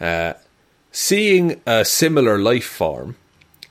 Uh, 0.00 0.34
seeing 0.90 1.60
a 1.66 1.84
similar 1.84 2.38
life 2.38 2.64
form, 2.66 3.16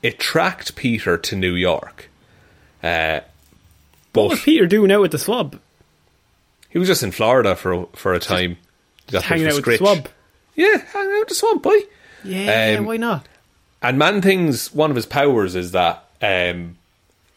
it 0.02 0.18
tracked 0.18 0.76
Peter 0.76 1.18
to 1.18 1.36
New 1.36 1.54
York. 1.54 2.07
Uh, 2.82 3.20
but 4.12 4.22
What 4.22 4.30
was 4.30 4.40
Peter 4.42 4.66
doing 4.66 4.90
out 4.92 5.00
with 5.00 5.12
the 5.12 5.18
swab? 5.18 5.58
he 6.70 6.78
was 6.78 6.88
just 6.88 7.02
in 7.02 7.10
Florida 7.12 7.56
for 7.56 7.72
a, 7.72 7.86
for 7.94 8.12
a 8.14 8.20
time. 8.20 8.56
Got 9.10 9.20
there 9.22 9.28
Hanging 9.28 9.46
out 9.48 9.54
with 9.56 9.64
the 9.64 9.76
swab. 9.78 10.08
Yeah, 10.54 10.76
hanging 10.92 11.12
out 11.14 11.18
with 11.20 11.28
the 11.28 11.34
swamp, 11.34 11.62
boy. 11.62 11.78
Yeah, 12.24 12.76
Um, 12.78 12.84
why 12.84 12.96
not? 12.98 13.26
And 13.80 13.98
Man 13.98 14.20
Thing's 14.22 14.72
one 14.74 14.90
of 14.90 14.96
his 14.96 15.06
powers 15.06 15.54
is 15.54 15.70
that 15.72 16.04
um, 16.20 16.76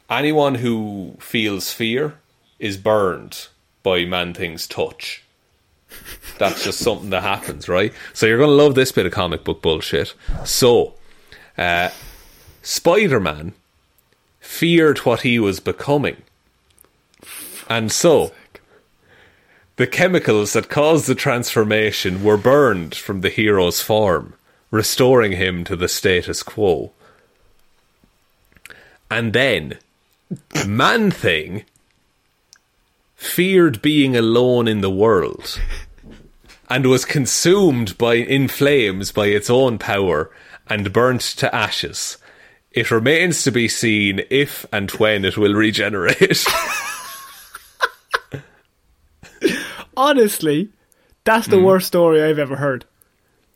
anyone 0.09 0.55
who 0.55 1.15
feels 1.19 1.71
fear 1.71 2.15
is 2.59 2.77
burned 2.77 3.47
by 3.83 4.05
Man 4.05 4.33
Thing's 4.33 4.67
touch. 4.67 5.23
That's 6.39 6.63
just 6.63 6.79
something 6.79 7.09
that 7.11 7.21
happens, 7.23 7.69
right? 7.69 7.93
So 8.13 8.25
you're 8.25 8.37
going 8.37 8.49
to 8.49 8.55
love 8.55 8.75
this 8.75 8.91
bit 8.91 9.05
of 9.05 9.11
comic 9.11 9.43
book 9.43 9.61
bullshit. 9.61 10.13
So, 10.45 10.95
uh, 11.57 11.89
Spider 12.63 13.19
Man 13.19 13.53
feared 14.51 14.99
what 14.99 15.21
he 15.21 15.39
was 15.39 15.61
becoming. 15.61 16.17
And 17.69 17.89
so, 17.89 18.33
the 19.77 19.87
chemicals 19.87 20.53
that 20.53 20.69
caused 20.69 21.07
the 21.07 21.15
transformation 21.15 22.21
were 22.21 22.37
burned 22.37 22.93
from 22.93 23.21
the 23.21 23.29
hero's 23.29 23.81
form, 23.81 24.33
restoring 24.69 25.31
him 25.31 25.63
to 25.63 25.75
the 25.75 25.87
status 25.87 26.43
quo. 26.43 26.91
And 29.09 29.31
then, 29.31 29.79
Man 30.67 31.11
Thing 31.11 31.63
feared 33.15 33.81
being 33.81 34.17
alone 34.17 34.67
in 34.67 34.81
the 34.81 34.91
world 34.91 35.61
and 36.69 36.85
was 36.85 37.05
consumed 37.05 37.97
by 37.97 38.15
in 38.15 38.49
flames 38.49 39.11
by 39.11 39.27
its 39.27 39.49
own 39.49 39.77
power 39.77 40.29
and 40.67 40.93
burnt 40.93 41.21
to 41.21 41.55
ashes. 41.55 42.17
It 42.71 42.89
remains 42.89 43.43
to 43.43 43.51
be 43.51 43.67
seen 43.67 44.21
if 44.29 44.65
and 44.71 44.89
when 44.91 45.25
it 45.25 45.37
will 45.37 45.53
regenerate. 45.53 46.45
Honestly, 49.97 50.69
that's 51.25 51.47
the 51.47 51.57
hmm. 51.57 51.65
worst 51.65 51.87
story 51.87 52.23
I've 52.23 52.39
ever 52.39 52.55
heard. 52.55 52.85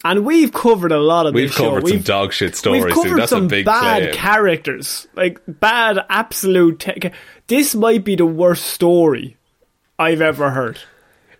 And 0.03 0.25
we've 0.25 0.51
covered 0.53 0.91
a 0.91 0.99
lot 0.99 1.25
of. 1.25 1.33
We've 1.33 1.49
this 1.49 1.55
show. 1.57 1.69
covered 1.69 1.87
some 1.87 1.91
We've- 1.91 2.03
dog 2.03 2.33
shit 2.33 2.55
stories, 2.55 2.83
We've 2.83 2.93
covered 2.93 3.17
That's 3.17 3.31
a 3.31 3.35
some 3.35 3.47
big 3.47 3.65
bad 3.65 4.01
claim. 4.03 4.13
characters, 4.13 5.07
like 5.15 5.39
bad 5.47 5.99
absolute. 6.09 6.79
Te- 6.79 7.11
this 7.47 7.73
might 7.73 8.03
be 8.03 8.15
the 8.15 8.25
worst 8.25 8.65
story 8.65 9.37
I've 9.97 10.21
ever 10.21 10.51
heard. 10.51 10.79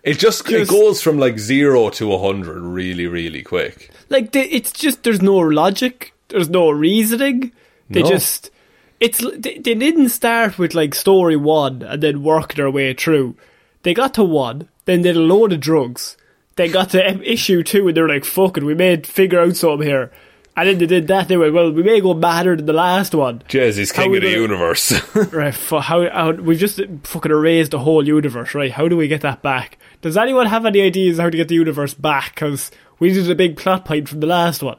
It 0.02 0.18
just, 0.20 0.50
it 0.50 0.68
goes 0.68 1.02
from 1.02 1.18
like 1.20 1.40
zero 1.40 1.90
to 1.92 2.14
a 2.14 2.20
hundred 2.20 2.62
really, 2.62 3.08
really 3.08 3.42
quick. 3.42 3.92
Like 4.10 4.32
the, 4.32 4.40
it's 4.42 4.72
just 4.72 5.04
there's 5.04 5.22
no 5.22 5.38
logic, 5.38 6.14
there's 6.30 6.50
no 6.50 6.70
reasoning. 6.70 7.52
They 7.90 8.02
No. 8.04 8.10
just 8.10 8.52
it's 9.00 9.20
they, 9.20 9.58
they 9.58 9.76
didn't 9.76 10.10
start 10.10 10.58
with 10.58 10.74
like 10.74 10.96
story 10.96 11.36
one 11.36 11.82
and 11.84 12.02
then 12.02 12.24
work 12.24 12.54
their 12.56 12.72
way 12.72 12.94
through. 12.94 13.36
They 13.84 13.94
got 13.94 14.14
to 14.16 14.24
one, 14.24 14.70
then 14.86 15.02
did 15.04 15.16
a 15.16 15.20
load 15.20 15.54
of 15.54 15.60
drugs. 15.60 16.18
They 16.56 16.70
got 16.70 16.92
to 16.92 17.22
issue 17.30 17.62
two, 17.64 17.88
and 17.88 17.96
they're 17.98 18.08
like, 18.08 18.24
"Fuck 18.26 18.58
it, 18.58 18.64
we 18.64 18.74
may 18.74 18.98
figure 19.02 19.42
out 19.42 19.56
something 19.58 19.86
here." 19.88 20.12
And 20.58 20.70
then 20.70 20.78
they 20.78 20.86
did 20.86 21.08
that. 21.10 21.28
They 21.28 21.36
went, 21.36 21.54
"Well, 21.54 21.70
we 21.72 21.84
may 21.84 22.00
go 22.00 22.14
madder 22.14 22.56
than 22.56 22.66
the 22.66 22.72
last 22.74 23.14
one." 23.14 23.40
Jez, 23.50 23.76
he's 23.78 23.92
How 23.92 24.04
king 24.04 24.16
of 24.16 24.22
the 24.22 24.30
gonna- 24.30 24.42
universe. 24.42 24.94
Right, 25.34 25.54
fu- 25.54 25.80
how, 25.80 26.10
how 26.10 26.32
we've 26.32 26.58
just 26.58 26.80
fucking 27.04 27.32
erased 27.32 27.72
the 27.72 27.80
whole 27.80 28.08
universe, 28.08 28.56
right? 28.56 28.72
How 28.72 28.88
do 28.88 28.96
we 28.96 29.10
get 29.10 29.20
that 29.22 29.42
back? 29.42 29.78
Does 30.02 30.16
anyone 30.16 30.46
have 30.48 30.66
any 30.66 30.82
ideas 30.82 31.20
how 31.20 31.30
to 31.30 31.36
get 31.38 31.50
the 31.50 31.56
universe 31.56 31.94
back? 31.94 32.36
Because 32.36 32.72
we 33.00 33.12
did 33.12 33.30
a 33.30 33.36
big 33.36 33.58
plot 33.58 33.84
point 33.84 34.08
from 34.08 34.22
the 34.22 34.28
last 34.28 34.64
one. 34.64 34.78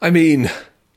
I 0.00 0.10
mean, 0.10 0.50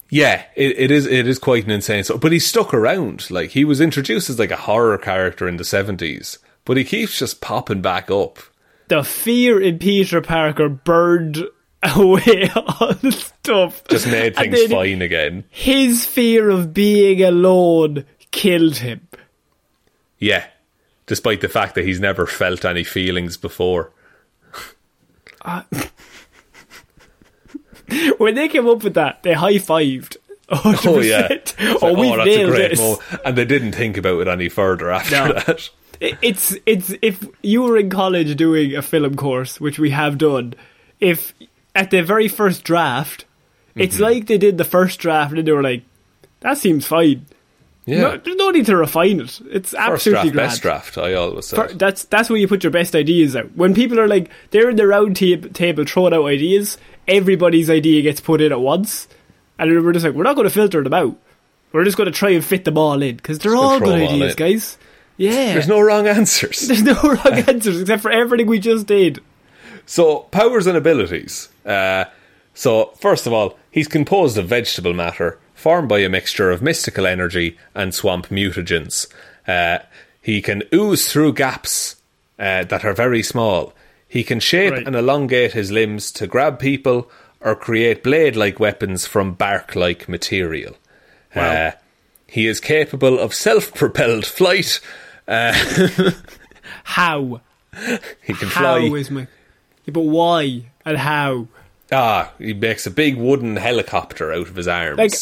yeah, 0.10 0.44
it, 0.56 0.78
it 0.78 0.92
is 0.92 1.06
it 1.06 1.28
is 1.28 1.38
quite 1.38 1.66
an 1.66 1.72
insane. 1.72 2.04
So, 2.04 2.18
but 2.18 2.32
he 2.32 2.40
stuck 2.40 2.74
around. 2.74 3.30
Like 3.30 3.52
he 3.52 3.64
was 3.64 3.80
introduced 3.80 4.30
as 4.30 4.40
like 4.40 4.52
a 4.52 4.58
horror 4.58 4.98
character 4.98 5.48
in 5.48 5.58
the 5.58 5.64
seventies, 5.64 6.40
but 6.66 6.78
he 6.78 6.84
keeps 6.84 7.20
just 7.20 7.42
popping 7.42 7.82
back 7.82 8.10
up. 8.10 8.40
The 8.88 9.04
fear 9.04 9.62
in 9.62 9.78
Peter 9.78 10.20
Parker 10.20 10.68
burned 10.68 11.44
away 11.84 12.50
all 12.56 12.94
the 12.96 13.12
stuff. 13.12 13.84
Just 13.88 14.08
made 14.08 14.36
things 14.36 14.66
fine 14.66 15.02
again. 15.02 15.44
His 15.50 16.06
fear 16.06 16.50
of 16.50 16.74
being 16.74 17.22
alone 17.22 18.06
killed 18.32 18.78
him. 18.78 19.08
Yeah, 20.18 20.46
despite 21.06 21.42
the 21.42 21.50
fact 21.50 21.76
that 21.76 21.86
he's 21.86 22.00
never 22.00 22.26
felt 22.26 22.66
any 22.66 22.84
feelings 22.84 23.38
before. 23.38 23.92
when 28.18 28.36
they 28.36 28.48
came 28.48 28.68
up 28.68 28.84
with 28.84 28.94
that, 28.96 29.24
they 29.24 29.34
high 29.34 29.54
fived. 29.56 30.18
Oh 30.52 31.00
yeah. 31.00 31.28
It's 31.30 31.54
oh, 31.82 31.94
we've 32.00 32.16
that's 32.16 32.22
a 32.22 32.26
nailed 32.38 32.52
great 32.52 32.70
this. 32.72 32.80
mo- 32.80 33.00
And 33.24 33.38
they 33.38 33.46
didn't 33.46 33.74
think 33.74 33.98
about 33.98 34.22
it 34.22 34.28
any 34.28 34.50
further 34.50 34.90
after 35.00 35.16
No. 35.28 35.34
that. 35.34 35.70
It's 36.02 36.56
it's 36.66 36.94
if 37.02 37.24
you 37.44 37.62
were 37.62 37.78
in 37.78 37.90
college 37.90 38.36
doing 38.38 38.76
a 38.76 38.82
film 38.82 39.16
course, 39.16 39.60
which 39.60 39.78
we 39.78 39.90
have 39.92 40.18
done. 40.18 40.54
If 41.00 41.34
at 41.76 41.92
the 41.92 42.02
very 42.02 42.28
first 42.28 42.64
draft, 42.64 43.26
it's 43.76 43.96
Mm-hmm. 43.96 44.04
like 44.04 44.26
they 44.28 44.38
did 44.38 44.58
the 44.58 44.64
first 44.64 45.00
draft 45.00 45.34
and 45.34 45.48
they 45.48 45.52
were 45.52 45.62
like, 45.64 45.84
"That 46.40 46.58
seems 46.58 46.88
fine." 46.88 47.26
Yeah. 47.90 48.02
No, 48.02 48.18
there's 48.18 48.38
no 48.38 48.52
need 48.52 48.66
to 48.68 48.76
refine 48.78 49.20
it. 49.22 49.40
It's 49.52 49.72
First 49.72 49.76
absolutely 50.08 50.32
draft, 50.32 50.34
grand. 50.34 50.50
best 50.50 50.62
draft. 50.62 50.98
I 50.98 51.14
always 51.14 51.48
say. 51.48 51.68
That's 51.74 52.04
that's 52.06 52.30
where 52.30 52.38
you 52.38 52.48
put 52.48 52.64
your 52.64 52.72
best 52.72 52.96
ideas 52.96 53.36
out. 53.36 53.56
When 53.56 53.74
people 53.74 54.00
are 54.00 54.08
like 54.08 54.30
they're 54.52 54.70
in 54.70 54.76
the 54.76 54.88
round 54.88 55.16
tab- 55.16 55.54
table 55.54 55.86
throwing 55.86 56.14
out 56.14 56.26
ideas, 56.26 56.78
everybody's 57.08 57.70
idea 57.70 58.02
gets 58.02 58.20
put 58.22 58.42
in 58.42 58.52
at 58.52 58.62
once, 58.62 59.08
and 59.58 59.72
we're 59.84 59.94
just 59.94 60.06
like 60.06 60.14
we're 60.16 60.24
not 60.24 60.36
going 60.36 60.48
to 60.48 60.54
filter 60.54 60.84
them 60.84 60.94
out. 60.94 61.16
We're 61.72 61.84
just 61.84 61.98
going 61.98 62.12
to 62.12 62.18
try 62.18 62.32
and 62.32 62.44
fit 62.44 62.66
them 62.66 62.78
all 62.78 63.02
in 63.02 63.16
because 63.18 63.40
they're 63.40 63.52
gonna 63.54 63.68
all 63.68 63.80
good 63.80 64.02
ideas, 64.02 64.36
guys. 64.36 64.78
Yeah, 65.18 65.54
There's 65.54 65.68
no 65.68 65.82
wrong 65.82 66.08
answers. 66.08 66.68
there's 66.68 66.82
no 66.82 66.94
wrong 67.02 67.18
answers 67.48 67.82
except 67.82 68.02
for 68.02 68.10
everything 68.10 68.48
we 68.48 68.58
just 68.60 68.88
did. 68.88 69.20
So, 69.86 70.20
powers 70.32 70.66
and 70.66 70.78
abilities. 70.78 71.50
Uh, 71.66 72.06
so, 72.54 72.94
first 73.02 73.28
of 73.28 73.34
all, 73.34 73.58
he's 73.70 73.88
composed 73.88 74.38
of 74.38 74.48
vegetable 74.48 74.94
matter, 74.94 75.38
formed 75.60 75.90
by 75.90 76.00
a 76.00 76.10
mixture 76.10 76.50
of 76.52 76.62
mystical 76.62 77.06
energy 77.06 77.58
and 77.76 77.94
swamp 77.94 78.28
mutagens. 78.30 79.08
Uh, 79.48 79.80
he 80.22 80.42
can 80.42 80.64
ooze 80.74 81.12
through 81.12 81.34
gaps 81.34 81.98
uh, 82.40 82.64
that 82.64 82.86
are 82.86 82.94
very 82.94 83.22
small. 83.24 83.74
He 84.08 84.24
can 84.24 84.40
shape 84.40 84.72
Right. 84.74 84.88
and 84.88 84.96
elongate 84.96 85.54
his 85.54 85.72
limbs 85.72 86.12
to 86.14 86.28
grab 86.28 86.60
people 86.60 87.10
or 87.42 87.56
create 87.56 88.04
blade 88.04 88.36
like 88.36 88.60
weapons 88.60 89.06
from 89.06 89.34
bark 89.34 89.76
like 89.76 90.10
material. 90.10 90.76
Wow. 91.36 91.52
Uh, 91.52 91.72
he 92.28 92.48
is 92.48 92.60
capable 92.60 93.20
of 93.20 93.34
self 93.34 93.74
propelled 93.74 94.26
flight. 94.26 94.80
How? 96.84 97.42
He 98.24 98.34
can 98.34 98.48
How 98.50 98.78
fly. 98.80 98.98
is 98.98 99.12
my? 99.12 99.22
Yeah, 99.86 99.92
but 99.94 100.02
why 100.02 100.66
and 100.86 100.98
how? 100.98 101.48
Ah, 101.92 102.32
he 102.38 102.54
makes 102.54 102.86
a 102.86 102.92
big 102.92 103.16
wooden 103.18 103.56
helicopter 103.56 104.32
out 104.34 104.48
of 104.50 104.56
his 104.56 104.68
arms. 104.68 104.98
Like, 104.98 105.14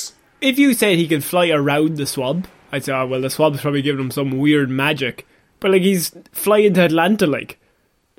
if 0.42 0.58
you 0.60 0.74
said 0.74 0.98
he 0.98 1.08
could 1.08 1.24
fly 1.24 1.50
around 1.50 1.98
the 1.98 2.06
swamp, 2.06 2.48
I'd 2.72 2.84
say, 2.86 2.94
oh, 2.94 3.08
well, 3.08 3.22
the 3.22 3.30
swamp's 3.30 3.62
probably 3.62 3.82
giving 3.82 4.02
him 4.06 4.12
some 4.12 4.38
weird 4.38 4.70
magic. 4.70 5.26
But, 5.60 5.72
like, 5.72 5.82
he's 5.82 6.16
flying 6.32 6.74
to 6.76 6.82
Atlanta, 6.84 7.26
like. 7.28 7.60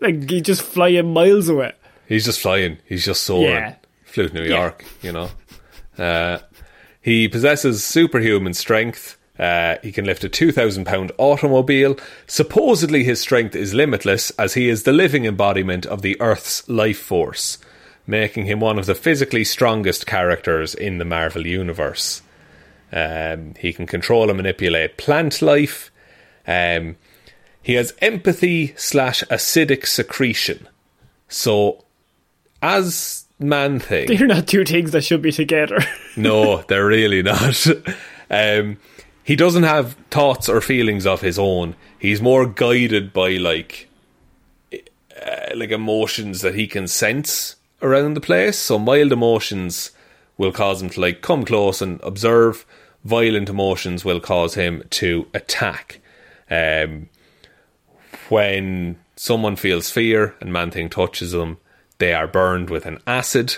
Like, 0.00 0.28
he's 0.28 0.42
just 0.42 0.62
flying 0.62 1.12
miles 1.12 1.48
away. 1.48 1.72
He's 2.06 2.24
just 2.24 2.40
flying. 2.40 2.78
He's 2.86 3.04
just 3.04 3.22
soaring. 3.24 3.48
Yeah. 3.50 3.74
Flew 4.04 4.28
to 4.28 4.34
New 4.34 4.42
Yeah. 4.44 4.60
York, 4.60 4.84
you 5.02 5.12
know. 5.12 5.30
Uh, 5.98 6.38
he 7.02 7.28
possesses 7.28 7.84
superhuman 7.84 8.54
strength. 8.54 9.16
Uh, 9.38 9.76
he 9.82 9.92
can 9.92 10.04
lift 10.04 10.24
a 10.24 10.28
2,000 10.28 10.84
pound 10.84 11.12
automobile. 11.18 11.96
Supposedly, 12.26 13.04
his 13.04 13.20
strength 13.20 13.54
is 13.54 13.74
limitless 13.74 14.30
as 14.32 14.54
he 14.54 14.68
is 14.68 14.82
the 14.82 14.92
living 14.92 15.26
embodiment 15.26 15.86
of 15.86 16.02
the 16.02 16.20
Earth's 16.20 16.68
life 16.68 16.98
force, 16.98 17.58
making 18.08 18.46
him 18.46 18.58
one 18.58 18.78
of 18.78 18.86
the 18.86 18.94
physically 18.94 19.44
strongest 19.44 20.06
characters 20.06 20.74
in 20.74 20.96
the 20.96 21.04
Marvel 21.04 21.46
Universe. 21.46 22.22
Um, 22.90 23.54
he 23.58 23.72
can 23.74 23.86
control 23.86 24.30
and 24.30 24.38
manipulate 24.38 24.96
plant 24.96 25.42
life. 25.42 25.92
Um, 26.46 26.96
he 27.62 27.74
has 27.74 27.92
empathy 28.00 28.72
slash 28.76 29.22
acidic 29.24 29.86
secretion. 29.86 30.66
So, 31.28 31.84
as 32.62 33.26
Man 33.38 33.78
Thing, 33.78 34.08
They're 34.08 34.26
not 34.26 34.48
two 34.48 34.64
things 34.64 34.92
that 34.92 35.04
should 35.04 35.20
be 35.20 35.30
together. 35.30 35.78
no, 36.16 36.62
they're 36.62 36.86
really 36.86 37.22
not. 37.22 37.66
Um, 38.30 38.78
he 39.22 39.36
doesn't 39.36 39.64
have 39.64 39.92
thoughts 40.10 40.48
or 40.48 40.62
feelings 40.62 41.06
of 41.06 41.20
his 41.20 41.38
own. 41.38 41.76
He's 41.98 42.22
more 42.22 42.46
guided 42.46 43.12
by 43.12 43.32
like, 43.32 43.90
uh, 44.72 45.54
like 45.54 45.70
emotions 45.70 46.40
that 46.40 46.54
he 46.54 46.66
can 46.66 46.88
sense 46.88 47.56
around 47.82 48.14
the 48.14 48.20
place. 48.20 48.58
So 48.58 48.78
mild 48.78 49.12
emotions 49.12 49.90
will 50.36 50.52
cause 50.52 50.80
him 50.82 50.90
to 50.90 51.00
like 51.00 51.20
come 51.22 51.44
close 51.44 51.80
and 51.82 52.00
observe. 52.02 52.64
Violent 53.04 53.48
emotions 53.48 54.04
will 54.04 54.20
cause 54.20 54.54
him 54.54 54.82
to 54.90 55.26
attack. 55.34 56.00
Um, 56.50 57.08
when 58.28 58.98
someone 59.16 59.56
feels 59.56 59.90
fear 59.90 60.34
and 60.40 60.52
Man 60.52 60.70
Thing 60.70 60.88
touches 60.88 61.32
them, 61.32 61.58
they 61.98 62.12
are 62.12 62.26
burned 62.26 62.70
with 62.70 62.86
an 62.86 62.98
acid. 63.06 63.56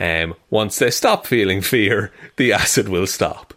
Um, 0.00 0.34
once 0.50 0.78
they 0.78 0.90
stop 0.90 1.26
feeling 1.26 1.60
fear, 1.74 2.12
the 2.36 2.52
acid 2.52 2.88
will 2.88 3.06
stop. 3.06 3.54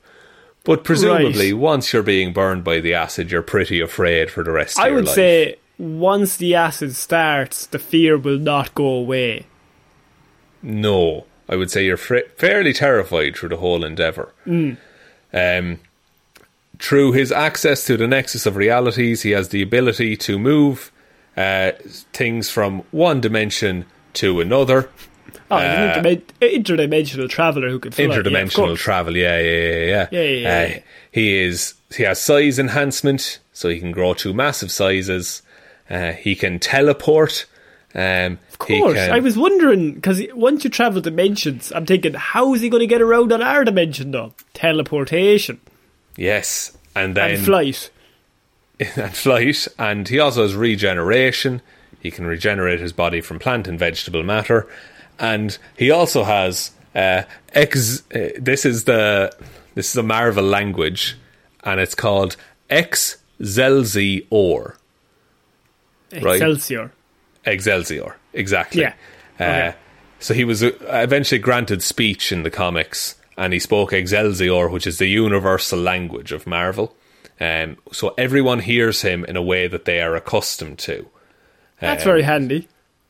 But 0.63 0.83
presumably, 0.83 1.53
Right. 1.53 1.59
once 1.61 1.91
you're 1.91 2.03
being 2.03 2.33
burned 2.33 2.63
by 2.63 2.79
the 2.81 2.93
acid, 2.93 3.31
you're 3.31 3.41
pretty 3.41 3.79
afraid 3.79 4.29
for 4.29 4.43
the 4.43 4.51
rest 4.51 4.77
of 4.77 4.83
I 4.83 4.87
your 4.89 4.97
would 4.97 5.07
say 5.09 5.55
once 5.79 6.37
the 6.37 6.53
acid 6.53 6.95
starts, 6.95 7.65
the 7.65 7.79
fear 7.79 8.15
will 8.17 8.37
not 8.37 8.75
go 8.75 8.85
away. 8.85 9.47
No, 10.63 11.26
I 11.50 11.56
would 11.56 11.71
say 11.71 11.86
you're 11.86 11.97
fra- 11.97 12.28
fairly 12.38 12.74
terrified 12.74 13.36
through 13.36 13.50
the 13.50 13.58
whole 13.58 13.84
endeavor. 13.84 14.32
Um, 15.34 15.80
through 16.80 17.12
his 17.13 17.32
access 17.32 17.86
to 17.86 17.97
the 17.97 18.08
nexus 18.08 18.45
of 18.45 18.56
realities, 18.56 19.21
he 19.21 19.32
has 19.32 19.50
the 19.50 19.62
ability 19.62 20.17
to 20.17 20.39
move 20.39 20.91
uh, 21.38 21.71
things 22.13 22.50
from 22.50 22.84
one 22.91 23.21
dimension 23.21 23.86
to 24.13 24.41
another. 24.41 24.89
Oh, 25.50 25.56
interdimen- 25.58 26.21
interdimensional 26.41 27.30
traveler 27.30 27.69
who 27.69 27.80
can 27.80 27.91
fly. 27.91 28.06
yeah, 28.06 28.12
interdimensional 28.12 28.56
course. 28.67 28.80
travel. 28.82 29.15
Yeah, 29.17 29.39
yeah, 29.39 29.50
yeah, 29.52 29.86
yeah. 29.86 30.08
Yeah, 30.12 30.21
yeah, 30.21 30.21
yeah, 30.21 30.47
Uh, 30.50 30.67
yeah. 30.76 30.80
he 31.12 31.38
is. 31.39 31.74
He 31.95 32.04
has 32.04 32.21
size 32.21 32.58
enhancement, 32.58 33.39
so 33.54 33.67
he 33.69 33.80
can 33.80 33.91
grow 33.91 34.13
to 34.15 34.34
massive 34.34 34.71
sizes. 34.71 35.41
Uh, 35.89 36.13
he 36.13 36.36
can 36.36 36.58
teleport. 36.60 37.45
Um, 37.93 38.39
Of 38.62 38.67
course. 38.67 39.00
I 39.00 39.19
was 39.19 39.38
wondering, 39.38 39.95
because 39.95 40.21
once 40.34 40.63
you 40.63 40.69
travel 40.69 41.02
dimensions, 41.02 41.71
I'm 41.76 41.86
thinking, 41.86 42.13
how 42.13 42.54
is 42.54 42.62
he 42.62 42.69
going 42.69 42.82
to 42.82 42.88
get 42.88 43.02
around 43.02 43.32
on 43.32 43.41
our 43.41 43.63
dimension, 43.63 44.12
though? 44.12 44.34
Teleportation 44.54 45.60
yes, 46.17 46.78
and 46.95 47.15
then 47.15 47.32
and 47.32 47.43
flight. 47.45 47.89
and 48.80 49.15
flight, 49.15 49.67
and 49.78 50.08
he 50.08 50.19
also 50.19 50.43
has 50.43 50.56
regeneration. 50.56 51.62
He 52.00 52.12
can 52.12 52.26
regenerate 52.26 52.80
his 52.80 52.93
body 52.93 53.21
from 53.21 53.39
plant 53.39 53.67
and 53.67 53.78
vegetable 53.78 54.24
matter, 54.24 54.67
and 55.19 55.58
he 55.78 55.91
also 55.91 56.24
has 56.24 56.71
uh, 56.95 57.24
ex. 57.54 58.04
Uh, 58.13 58.30
this 58.39 58.65
is 58.65 58.86
the 58.86 59.36
this 59.76 59.89
is 59.91 59.97
a 59.97 60.04
Marvel 60.04 60.43
language, 60.43 61.17
and 61.63 61.80
it's 61.80 61.95
called 61.95 62.36
Excelsior. 62.69 64.24
Right. 66.12 66.36
Excelsior. 66.36 66.91
Excelsior, 67.45 68.17
exactly. 68.34 68.82
Yeah. 68.82 68.93
Uh, 69.39 69.43
Okay. 69.43 69.75
So 70.19 70.36
he 70.36 70.43
was 70.43 70.62
uh, 70.62 70.71
eventually 70.82 71.39
granted 71.39 71.82
speech 71.82 72.32
in 72.32 72.43
the 72.43 72.51
comics, 72.51 73.15
and 73.38 73.54
he 73.54 73.60
spoke 73.60 73.91
Excelsior, 73.91 74.69
which 74.69 74.86
is 74.86 74.99
the 74.99 75.08
universal 75.08 75.80
language 75.80 76.32
of 76.32 76.45
Marvel. 76.45 76.95
Um, 77.39 77.77
so 77.91 78.13
everyone 78.19 78.60
hears 78.60 79.01
him 79.01 79.25
in 79.25 79.36
a 79.36 79.41
way 79.41 79.67
that 79.67 79.86
they 79.86 79.99
are 79.99 80.15
accustomed 80.15 80.77
to. 80.80 81.08
That's 81.80 82.04
Um, 82.04 82.10
very 82.12 82.21
handy. 82.21 82.67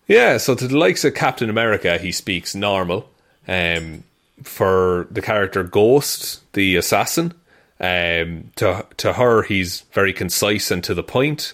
Yeah, 0.07 0.37
so 0.37 0.55
to 0.55 0.67
the 0.69 0.77
likes 0.77 1.03
of 1.03 1.13
Captain 1.13 1.49
America, 1.49 1.97
he 1.97 2.13
speaks 2.13 2.55
normal. 2.55 3.09
Um, 3.45 4.05
for 4.43 5.07
the 5.11 5.21
character 5.21 5.63
Ghost, 5.63 6.39
the 6.53 6.77
assassin, 6.77 7.33
um, 7.81 8.51
to 8.55 8.85
to 8.97 9.13
her 9.13 9.43
he's 9.43 9.81
very 9.91 10.13
concise 10.13 10.71
and 10.71 10.81
to 10.85 10.93
the 10.93 11.03
point. 11.03 11.53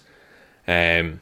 Um, 0.68 1.20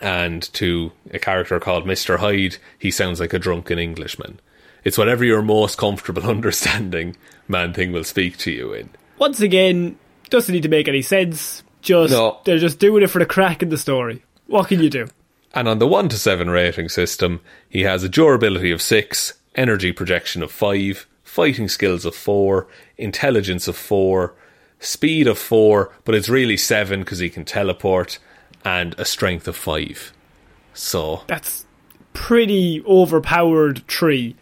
and 0.00 0.42
to 0.54 0.92
a 1.12 1.18
character 1.18 1.58
called 1.60 1.86
Mister 1.86 2.18
Hyde, 2.18 2.56
he 2.78 2.90
sounds 2.90 3.20
like 3.20 3.32
a 3.32 3.38
drunken 3.38 3.78
Englishman. 3.78 4.40
It's 4.84 4.98
whatever 4.98 5.24
you're 5.24 5.42
most 5.42 5.78
comfortable 5.78 6.24
understanding. 6.30 7.16
Man 7.48 7.72
Thing 7.72 7.92
will 7.92 8.04
speak 8.04 8.36
to 8.38 8.50
you 8.50 8.72
in. 8.72 8.90
Once 9.18 9.40
again, 9.40 9.98
doesn't 10.30 10.52
need 10.52 10.62
to 10.64 10.68
make 10.68 10.88
any 10.88 11.02
sense. 11.02 11.62
Just 11.82 12.12
No. 12.12 12.40
they're 12.44 12.58
just 12.58 12.78
doing 12.78 13.02
it 13.02 13.10
for 13.10 13.18
the 13.20 13.26
crack 13.26 13.62
in 13.62 13.68
the 13.68 13.78
story. 13.78 14.22
What 14.46 14.68
can 14.68 14.80
you 14.82 14.90
do? 14.90 15.06
And 15.54 15.68
on 15.68 15.78
the 15.78 15.86
1 15.86 16.08
to 16.10 16.18
7 16.18 16.50
rating 16.50 16.88
system, 16.88 17.40
he 17.68 17.82
has 17.82 18.02
a 18.04 18.08
durability 18.08 18.70
of 18.72 18.82
6, 18.82 19.34
energy 19.54 19.92
projection 19.92 20.42
of 20.42 20.50
5, 20.52 21.06
fighting 21.24 21.68
skills 21.68 22.04
of 22.04 22.14
4, 22.14 22.66
intelligence 22.98 23.66
of 23.68 23.76
4, 23.76 24.34
speed 24.80 25.26
of 25.26 25.38
4, 25.38 25.92
but 26.04 26.14
it's 26.14 26.28
really 26.28 26.56
7 26.56 27.00
because 27.00 27.20
he 27.20 27.30
can 27.30 27.44
teleport, 27.44 28.18
and 28.66 28.94
a 28.98 29.04
strength 29.04 29.46
of 29.48 29.56
5. 29.56 30.12
So, 30.74 31.22
That's 31.26 31.64
pretty 32.12 32.82
overpowered 32.86 33.86
tree. 33.86 34.36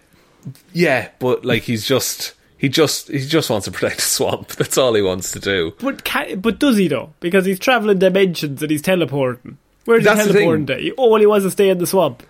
yeah, 0.72 1.10
but 1.20 1.44
like 1.44 1.62
he's 1.62 1.86
just. 1.86 2.34
He 2.56 2.70
just 2.70 3.08
he 3.08 3.18
just 3.18 3.50
wants 3.50 3.66
to 3.66 3.70
protect 3.72 3.96
the 3.96 4.02
swamp. 4.02 4.48
That's 4.56 4.78
all 4.78 4.94
he 4.94 5.02
wants 5.02 5.32
to 5.32 5.40
do. 5.40 5.74
But 5.80 6.02
ca 6.04 6.34
but 6.36 6.58
does 6.58 6.78
he 6.78 6.88
though? 6.88 7.12
Because 7.20 7.44
he's 7.44 7.58
traveling 7.58 7.98
dimensions 7.98 8.62
and 8.62 8.70
he's 8.70 8.80
teleporting. 8.80 9.58
Where's 9.84 10.04
he 10.04 10.08
teleporting 10.14 10.64
to? 10.66 10.76
He 10.78 10.92
only 10.96 11.26
wants 11.26 11.44
to 11.44 11.50
stay 11.50 11.68
in 11.68 11.76
the 11.76 11.86
swamp. 11.86 12.22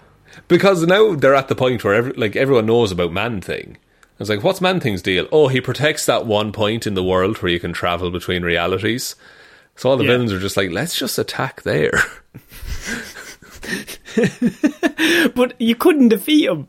because 0.48 0.84
now 0.86 1.14
they're 1.14 1.36
at 1.36 1.46
the 1.46 1.54
point 1.54 1.84
where 1.84 1.94
every, 1.94 2.12
like 2.14 2.34
everyone 2.34 2.66
knows 2.66 2.90
about 2.90 3.12
Man 3.12 3.40
Thing. 3.40 3.76
It's 4.18 4.28
like, 4.30 4.42
what's 4.42 4.60
Man 4.60 4.80
Thing's 4.80 5.02
deal? 5.02 5.28
Oh, 5.30 5.46
he 5.48 5.60
protects 5.60 6.04
that 6.06 6.26
one 6.26 6.50
point 6.50 6.84
in 6.84 6.94
the 6.94 7.04
world 7.04 7.40
where 7.40 7.52
you 7.52 7.60
can 7.60 7.72
travel 7.72 8.10
between 8.10 8.42
realities. 8.42 9.14
So 9.76 9.90
all 9.90 9.96
the 9.96 10.04
Yeah. 10.04 10.12
villains 10.12 10.32
are 10.32 10.38
just 10.40 10.56
like, 10.56 10.70
let's 10.70 10.96
just 10.98 11.18
attack 11.18 11.62
there. 11.62 11.92
But 15.34 15.54
you 15.60 15.74
couldn't 15.74 16.08
defeat 16.08 16.46
him. 16.48 16.68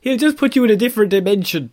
He'll 0.00 0.18
just 0.18 0.36
put 0.36 0.54
you 0.56 0.64
in 0.64 0.70
a 0.70 0.76
different 0.76 1.10
dimension. 1.10 1.70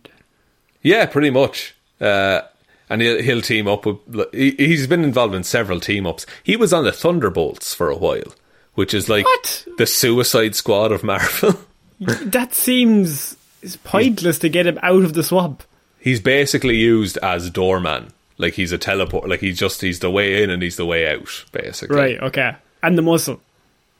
yeah, 0.82 1.06
pretty 1.06 1.30
much. 1.30 1.74
Uh, 2.00 2.40
and 2.88 3.02
he'll, 3.02 3.22
he'll 3.22 3.42
team 3.42 3.68
up 3.68 3.84
with. 3.84 3.98
he- 4.32 4.54
He's 4.58 4.86
been 4.86 5.04
involved 5.04 5.34
in 5.34 5.44
several 5.44 5.80
team 5.80 6.06
ups. 6.06 6.24
He 6.42 6.56
was 6.56 6.72
on 6.72 6.84
the 6.84 6.92
Thunderbolts 6.92 7.74
for 7.74 7.90
a 7.90 7.96
while, 7.96 8.34
which 8.74 8.94
is 8.94 9.08
like 9.08 9.24
What? 9.24 9.66
the 9.78 9.86
Suicide 9.86 10.54
Squad 10.54 10.92
of 10.92 11.02
Marvel. 11.04 11.54
That 12.00 12.52
seems 12.52 13.36
pointless 13.84 14.40
to 14.40 14.48
get 14.48 14.66
him 14.66 14.76
out 14.82 15.04
of 15.04 15.14
the 15.14 15.22
swamp. 15.22 15.62
he's 16.00 16.18
basically 16.18 16.76
used 16.76 17.16
as 17.18 17.48
doorman. 17.48 18.12
Like 18.38 18.54
he's 18.54 18.72
a 18.72 18.78
teleport. 18.78 19.28
Like 19.28 19.40
he's 19.40 19.58
just 19.58 19.80
he's 19.80 20.00
the 20.00 20.10
way 20.10 20.42
in 20.42 20.50
and 20.50 20.62
he's 20.62 20.76
the 20.76 20.86
way 20.86 21.12
out, 21.12 21.44
basically. 21.52 21.96
Right, 21.96 22.20
okay. 22.20 22.56
And 22.82 22.98
the 22.98 23.02
muscle. 23.02 23.40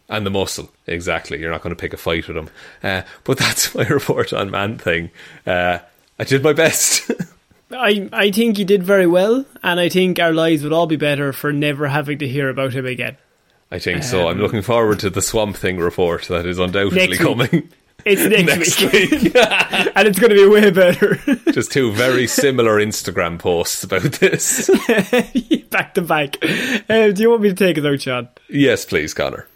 And 0.09 0.27
the 0.27 0.31
muscle, 0.31 0.71
exactly. 0.87 1.41
You're 1.41 1.51
not 1.51 1.63
going 1.63 1.75
to 1.75 1.81
pick 1.81 1.93
a 1.93 1.97
fight 1.97 2.29
with 2.29 2.37
him. 2.37 2.51
Uh, 2.83 3.03
but 3.25 3.39
that's 3.39 3.75
my 3.75 3.87
report 3.87 4.33
on 4.33 4.51
Man 4.51 4.79
Thing. 4.79 5.11
Uh, 5.47 5.79
I 6.19 6.25
did 6.25 6.43
my 6.43 6.53
best. 6.53 7.11
I 7.73 8.09
I 8.13 8.31
think 8.31 8.59
he 8.59 8.65
did 8.65 8.83
very 8.83 9.07
well, 9.07 9.47
and 9.63 9.81
I 9.81 9.89
think 9.89 10.19
our 10.19 10.33
lives 10.33 10.63
would 10.63 10.73
all 10.73 10.87
be 10.87 10.97
better 10.97 11.33
for 11.33 11.53
never 11.53 11.89
having 11.89 12.19
to 12.19 12.29
hear 12.29 12.49
about 12.49 12.75
him 12.75 12.87
again. 12.87 13.17
I 13.71 13.79
think 13.79 14.03
so. 14.03 14.29
I'm 14.29 14.39
looking 14.39 14.61
forward 14.61 15.01
to 15.01 15.09
the 15.09 15.23
Swamp 15.23 15.57
Thing 15.57 15.79
report 15.79 16.25
that 16.25 16.45
is 16.45 16.59
undoubtedly 16.59 17.17
coming 17.17 17.71
It's 18.05 18.23
next, 18.23 18.79
next 18.79 18.93
week, 18.93 19.11
week. 19.11 19.37
and 19.37 20.09
it's 20.09 20.19
going 20.19 20.31
to 20.31 20.37
be 20.37 20.49
way 20.49 20.71
better. 20.71 21.17
Just 21.53 21.73
two 21.73 21.93
very 21.93 22.27
similar 22.27 22.77
Instagram 22.77 23.39
posts 23.39 23.85
about 23.85 24.03
this. 24.03 24.69
back 25.71 25.95
to 25.95 26.03
back. 26.03 26.37
Um, 26.89 27.15
do 27.15 27.23
you 27.23 27.31
want 27.31 27.43
me 27.43 27.49
to 27.51 27.55
take 27.55 27.79
it 27.79 27.87
out, 27.87 28.01
Shaun? 28.01 28.29
yes, 28.49 28.85
please, 28.85 29.15
Connor. 29.15 29.47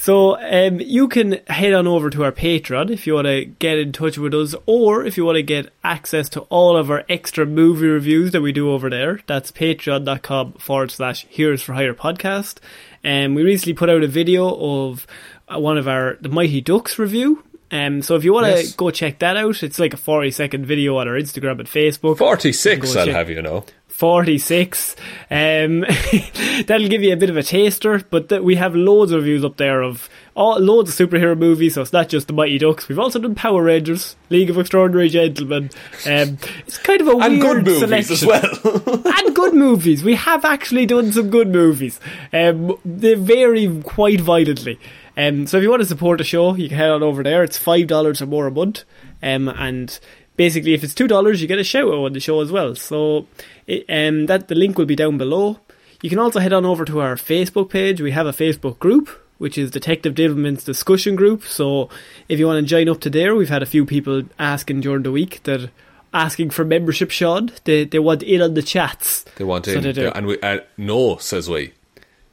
So 0.00 0.38
um, 0.38 0.78
you 0.78 1.08
can 1.08 1.40
head 1.48 1.72
on 1.72 1.88
over 1.88 2.08
to 2.08 2.22
our 2.22 2.30
Patreon 2.30 2.88
if 2.88 3.04
you 3.04 3.14
want 3.14 3.26
to 3.26 3.44
get 3.44 3.78
in 3.78 3.90
touch 3.90 4.16
with 4.16 4.32
us, 4.32 4.54
or 4.64 5.04
if 5.04 5.16
you 5.16 5.24
want 5.24 5.36
to 5.36 5.42
get 5.42 5.72
access 5.82 6.28
to 6.30 6.42
all 6.42 6.76
of 6.76 6.88
our 6.88 7.04
extra 7.08 7.44
movie 7.44 7.88
reviews 7.88 8.30
that 8.30 8.40
we 8.40 8.52
do 8.52 8.70
over 8.70 8.88
there. 8.88 9.20
That's 9.26 9.50
patreon.com 9.50 10.52
forward 10.52 10.92
slash 10.92 11.26
Heroes 11.26 11.62
for 11.62 11.72
Hire 11.72 11.94
podcast. 11.94 12.58
And 13.02 13.34
we 13.34 13.42
recently 13.42 13.74
put 13.74 13.90
out 13.90 14.04
a 14.04 14.06
video 14.06 14.54
of 14.54 15.04
one 15.50 15.76
of 15.76 15.88
our 15.88 16.16
the 16.20 16.28
Mighty 16.28 16.60
Ducks 16.60 16.96
review. 16.96 17.42
Um, 17.70 18.00
so 18.02 18.14
if 18.16 18.24
you 18.24 18.32
want 18.32 18.46
to 18.46 18.52
Yes. 18.52 18.72
go 18.74 18.90
check 18.90 19.18
that 19.18 19.36
out, 19.36 19.62
it's 19.62 19.78
like 19.78 19.92
a 19.94 19.98
40 19.98 20.30
second 20.30 20.64
video 20.66 20.96
on 20.96 21.06
our 21.08 21.14
Instagram 21.14 21.58
and 21.58 21.68
Facebook. 21.68 22.16
46, 22.18 22.96
I'll 22.96 23.04
check- 23.06 23.14
have 23.14 23.28
you 23.30 23.42
know. 23.42 23.64
46. 23.88 24.94
Um, 25.30 25.80
that'll 26.66 26.88
give 26.88 27.02
you 27.02 27.12
a 27.12 27.16
bit 27.16 27.30
of 27.30 27.36
a 27.36 27.42
taster, 27.42 28.00
but 28.10 28.28
th- 28.28 28.42
we 28.42 28.54
have 28.54 28.74
loads 28.76 29.10
of 29.12 29.18
reviews 29.22 29.44
up 29.44 29.56
there 29.56 29.82
of 29.82 30.08
all, 30.36 30.58
loads 30.60 30.88
of 31.00 31.08
superhero 31.10 31.36
movies, 31.36 31.74
so 31.74 31.82
it's 31.82 31.92
not 31.92 32.08
just 32.08 32.28
the 32.28 32.32
Mighty 32.32 32.58
Ducks. 32.58 32.88
We've 32.88 32.98
also 32.98 33.18
done 33.18 33.34
Power 33.34 33.62
Rangers, 33.64 34.14
League 34.30 34.50
of 34.50 34.58
Extraordinary 34.58 35.08
Gentlemen. 35.08 35.70
Um, 36.06 36.38
it's 36.66 36.78
kind 36.78 37.00
of 37.00 37.08
a 37.08 37.16
And 37.18 37.42
weird 37.42 37.64
good 37.64 37.66
movies 37.66 37.80
selection. 37.80 38.12
as 38.12 38.24
well. 38.24 39.02
and 39.18 39.34
good 39.34 39.54
movies. 39.54 40.04
We 40.04 40.14
have 40.14 40.44
actually 40.44 40.86
done 40.86 41.10
some 41.12 41.28
good 41.28 41.48
movies. 41.48 41.98
Um, 42.32 42.78
they 42.84 43.14
vary 43.14 43.80
quite 43.82 44.20
violently. 44.20 44.78
Um, 45.18 45.46
so 45.48 45.56
if 45.56 45.62
you 45.64 45.70
want 45.70 45.82
to 45.82 45.88
support 45.88 46.18
the 46.18 46.24
show, 46.24 46.54
you 46.54 46.68
can 46.68 46.78
head 46.78 46.90
on 46.90 47.02
over 47.02 47.22
there. 47.24 47.42
It's 47.42 47.58
five 47.58 47.88
dollars 47.88 48.22
or 48.22 48.26
more 48.26 48.46
a 48.46 48.50
month, 48.52 48.84
um, 49.22 49.48
and 49.48 49.98
basically, 50.36 50.74
if 50.74 50.84
it's 50.84 50.94
two 50.94 51.08
dollars, 51.08 51.42
you 51.42 51.48
get 51.48 51.58
a 51.58 51.64
shout 51.64 51.88
out 51.88 52.04
on 52.04 52.12
the 52.12 52.20
show 52.20 52.40
as 52.40 52.52
well. 52.52 52.74
So, 52.76 53.26
it, 53.66 53.84
um, 53.88 54.26
that 54.26 54.46
the 54.48 54.54
link 54.54 54.78
will 54.78 54.86
be 54.86 54.94
down 54.96 55.18
below. 55.18 55.58
You 56.02 56.08
can 56.08 56.20
also 56.20 56.38
head 56.38 56.52
on 56.52 56.64
over 56.64 56.84
to 56.84 57.00
our 57.00 57.16
Facebook 57.16 57.68
page. 57.70 58.00
We 58.00 58.12
have 58.12 58.28
a 58.28 58.32
Facebook 58.32 58.78
group, 58.78 59.08
which 59.38 59.58
is 59.58 59.72
Detective 59.72 60.14
Divilment's 60.14 60.62
discussion 60.62 61.16
group. 61.16 61.42
So, 61.42 61.88
if 62.28 62.38
you 62.38 62.46
want 62.46 62.64
to 62.64 62.68
join 62.68 62.88
up 62.88 63.00
to 63.00 63.10
there, 63.10 63.34
we've 63.34 63.48
had 63.48 63.64
a 63.64 63.66
few 63.66 63.84
people 63.84 64.22
asking 64.38 64.82
during 64.82 65.02
the 65.02 65.10
week 65.10 65.42
that 65.42 65.70
asking 66.14 66.50
for 66.50 66.64
membership. 66.64 67.10
Shaun, 67.10 67.50
they 67.64 67.84
they 67.84 67.98
want 67.98 68.22
in 68.22 68.40
on 68.40 68.54
the 68.54 68.62
chats. 68.62 69.24
They 69.36 69.42
want 69.44 69.64
So 69.66 69.72
in. 69.72 69.82
they 69.82 69.92
do. 69.92 70.12
and 70.14 70.26
we, 70.28 70.40
uh, 70.40 70.60
no, 70.76 71.16
says 71.16 71.50
we. 71.50 71.72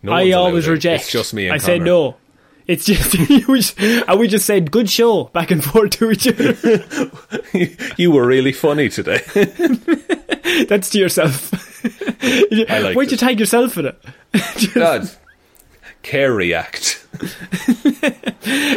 No 0.04 0.12
I 0.12 0.32
always 0.34 0.68
reject. 0.68 1.04
It's 1.06 1.12
just 1.12 1.34
me 1.34 1.48
and 1.48 1.56
I 1.56 1.58
said 1.58 1.80
Connor. 1.80 1.86
no. 1.86 2.16
It's 2.68 2.86
just 2.86 3.18
we 3.48 3.60
just, 3.60 3.80
and 3.80 4.20
we 4.20 4.28
just 4.28 4.46
said 4.46 4.72
good 4.72 4.90
show 4.90 5.26
back 5.26 5.52
and 5.52 5.64
forth 5.64 5.92
to 5.92 6.12
each 6.12 6.28
other. 6.28 6.56
you 7.98 8.12
were 8.12 8.26
really 8.26 8.52
funny 8.52 8.90
today. 8.90 9.22
That's 10.68 10.90
to 10.92 11.00
yourself. 11.00 11.54
I 12.24 12.80
liked 12.80 12.96
Why'd 12.96 13.12
you 13.12 13.18
tag 13.18 13.40
yourself 13.40 13.74
for 13.74 13.88
it? 13.88 14.74
God. 14.74 15.10
Care 16.02 16.34
react. 16.34 17.06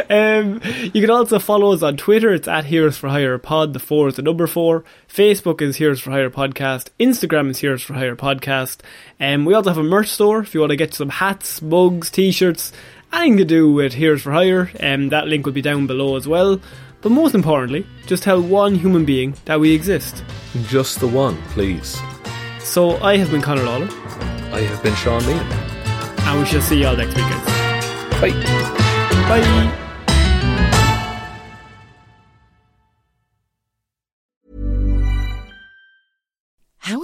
Um, 0.09 0.61
you 0.93 1.01
can 1.01 1.11
also 1.11 1.37
follow 1.37 1.73
us 1.73 1.83
on 1.83 1.95
Twitter. 1.95 2.33
It's 2.33 2.47
at 2.47 2.65
Heroes 2.65 2.97
for 2.97 3.09
Hire 3.09 3.37
Pod. 3.37 3.73
The 3.73 3.79
four 3.79 4.07
is 4.07 4.15
the 4.15 4.23
number 4.23 4.47
four. 4.47 4.83
Facebook 5.07 5.61
is 5.61 5.75
Heroes 5.75 5.99
for 5.99 6.09
Hire 6.09 6.31
Podcast. 6.31 6.87
Instagram 6.99 7.49
is 7.51 7.59
Heroes 7.59 7.83
for 7.83 7.93
Hire 7.93 8.15
Podcast. 8.15 8.79
Um, 9.19 9.45
we 9.45 9.53
also 9.53 9.69
have 9.69 9.77
a 9.77 9.83
merch 9.83 10.07
store 10.07 10.39
if 10.39 10.55
you 10.55 10.61
want 10.61 10.71
to 10.71 10.75
get 10.75 10.95
some 10.95 11.09
hats, 11.09 11.61
mugs, 11.61 12.09
t-shirts, 12.09 12.71
anything 13.13 13.37
to 13.37 13.45
do 13.45 13.71
with 13.71 13.93
Heroes 13.93 14.21
for 14.21 14.31
Hire. 14.31 14.69
Um, 14.79 15.09
that 15.09 15.27
link 15.27 15.45
will 15.45 15.53
be 15.53 15.61
down 15.61 15.87
below 15.87 16.15
as 16.15 16.27
well. 16.27 16.59
But 17.01 17.11
most 17.11 17.33
importantly, 17.33 17.85
just 18.07 18.23
tell 18.23 18.41
one 18.41 18.75
human 18.75 19.05
being 19.05 19.33
that 19.45 19.59
we 19.59 19.73
exist. 19.73 20.23
Just 20.67 20.99
the 20.99 21.07
one, 21.07 21.37
please. 21.53 21.97
So 22.59 22.97
I 22.97 23.17
have 23.17 23.31
been 23.31 23.41
Conor 23.41 23.63
Lawler, 23.63 23.87
I 24.51 24.61
have 24.61 24.83
been 24.83 24.95
Shaun 24.95 25.21
Meighan. 25.21 26.27
and 26.27 26.39
we 26.39 26.45
shall 26.45 26.61
see 26.61 26.79
you 26.81 26.87
all 26.87 26.97
next 26.97 27.15
week. 27.15 27.25
guys. 27.25 28.21
Bye. 28.21 28.31
Bye. 29.29 29.85